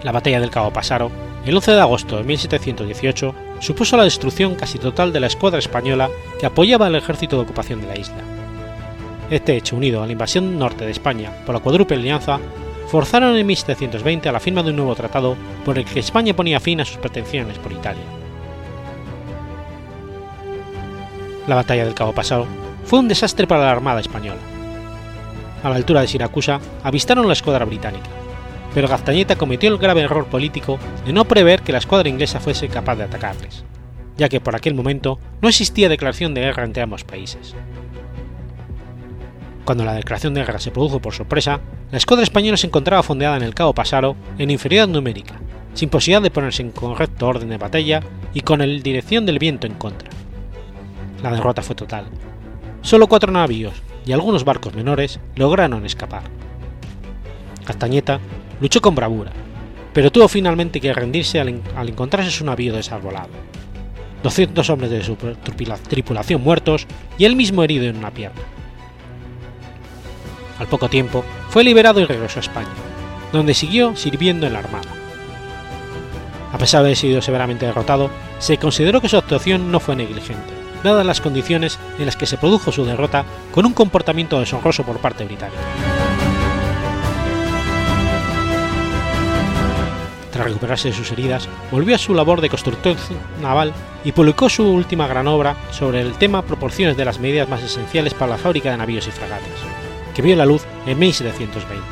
[0.04, 1.10] La batalla del Cabo Pasaro,
[1.46, 6.10] el 11 de agosto de 1718, supuso la destrucción casi total de la escuadra española
[6.38, 8.22] que apoyaba al ejército de ocupación de la isla.
[9.30, 12.38] Este hecho, unido a la invasión norte de España por la cuádruple alianza,
[12.88, 16.60] forzaron en 1720 a la firma de un nuevo tratado por el que España ponía
[16.60, 18.04] fin a sus pretensiones por Italia.
[21.46, 22.46] La batalla del Cabo Pasado
[22.84, 24.40] fue un desastre para la Armada española.
[25.62, 28.10] A la altura de Siracusa avistaron la escuadra británica,
[28.74, 32.68] pero Gaztañeta cometió el grave error político de no prever que la escuadra inglesa fuese
[32.68, 33.64] capaz de atacarles,
[34.18, 37.54] ya que por aquel momento no existía declaración de guerra entre ambos países.
[39.64, 41.60] Cuando la declaración de guerra se produjo por sorpresa,
[41.90, 45.36] la escuadra española se encontraba fondeada en el Cabo Pasaro en inferioridad numérica,
[45.72, 48.00] sin posibilidad de ponerse en correcto orden de batalla
[48.34, 50.10] y con la dirección del viento en contra.
[51.22, 52.06] La derrota fue total.
[52.82, 56.24] Solo cuatro navíos y algunos barcos menores lograron escapar.
[57.64, 58.20] Castañeta
[58.60, 59.32] luchó con bravura,
[59.92, 63.28] pero tuvo finalmente que rendirse al, al encontrarse su navío desarbolado.
[64.22, 65.16] 200 hombres de su
[65.88, 66.86] tripulación muertos
[67.18, 68.40] y él mismo herido en una pierna.
[70.58, 72.68] Al poco tiempo fue liberado y regresó a España,
[73.32, 74.90] donde siguió sirviendo en la Armada.
[76.52, 80.52] A pesar de haber sido severamente derrotado, se consideró que su actuación no fue negligente,
[80.84, 84.98] dadas las condiciones en las que se produjo su derrota con un comportamiento deshonroso por
[84.98, 85.60] parte británica.
[90.34, 92.96] Tras recuperarse de sus heridas, volvió a su labor de constructor
[93.40, 93.72] naval
[94.02, 98.14] y publicó su última gran obra sobre el tema Proporciones de las medidas más esenciales
[98.14, 99.46] para la fábrica de navíos y fragatas,
[100.12, 101.84] que vio la luz en 1720.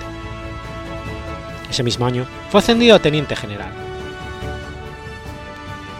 [1.70, 3.70] Ese mismo año fue ascendido a teniente general.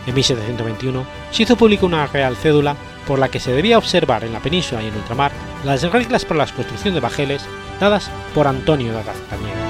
[0.09, 2.74] En 1721 se hizo pública una real cédula
[3.07, 5.30] por la que se debía observar en la península y en ultramar
[5.64, 7.45] las reglas para la construcción de bajeles
[7.78, 9.61] dadas por Antonio de Gaztañeda.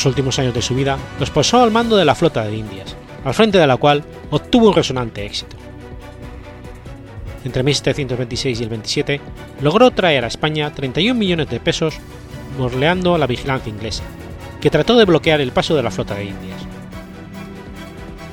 [0.00, 2.96] Los últimos años de su vida los pasó al mando de la flota de Indias,
[3.22, 5.58] al frente de la cual obtuvo un resonante éxito.
[7.44, 9.20] Entre 1726 y el 27
[9.60, 11.98] logró traer a España 31 millones de pesos
[12.58, 14.02] morleando la vigilancia inglesa,
[14.62, 16.62] que trató de bloquear el paso de la flota de Indias.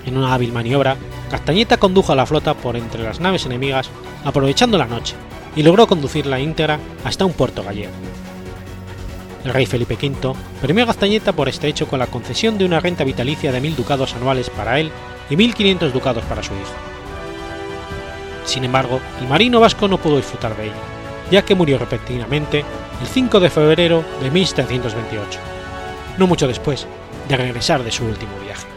[0.05, 0.95] En una hábil maniobra,
[1.29, 3.89] Castañeta condujo a la flota por entre las naves enemigas
[4.23, 5.15] aprovechando la noche
[5.53, 7.91] y logró conducirla íntegra hasta un puerto gallego.
[9.47, 12.81] El rey Felipe V premió a Castañeta por este hecho con la concesión de una
[12.81, 14.91] renta vitalicia de 1.000 ducados anuales para él
[15.29, 16.73] y 1.500 ducados para su hijo.
[18.43, 20.75] Sin embargo, el marino vasco no pudo disfrutar de ella,
[21.31, 22.65] ya que murió repentinamente
[22.99, 25.39] el 5 de febrero de 1728,
[26.17, 26.85] no mucho después
[27.29, 28.76] de regresar de su último viaje.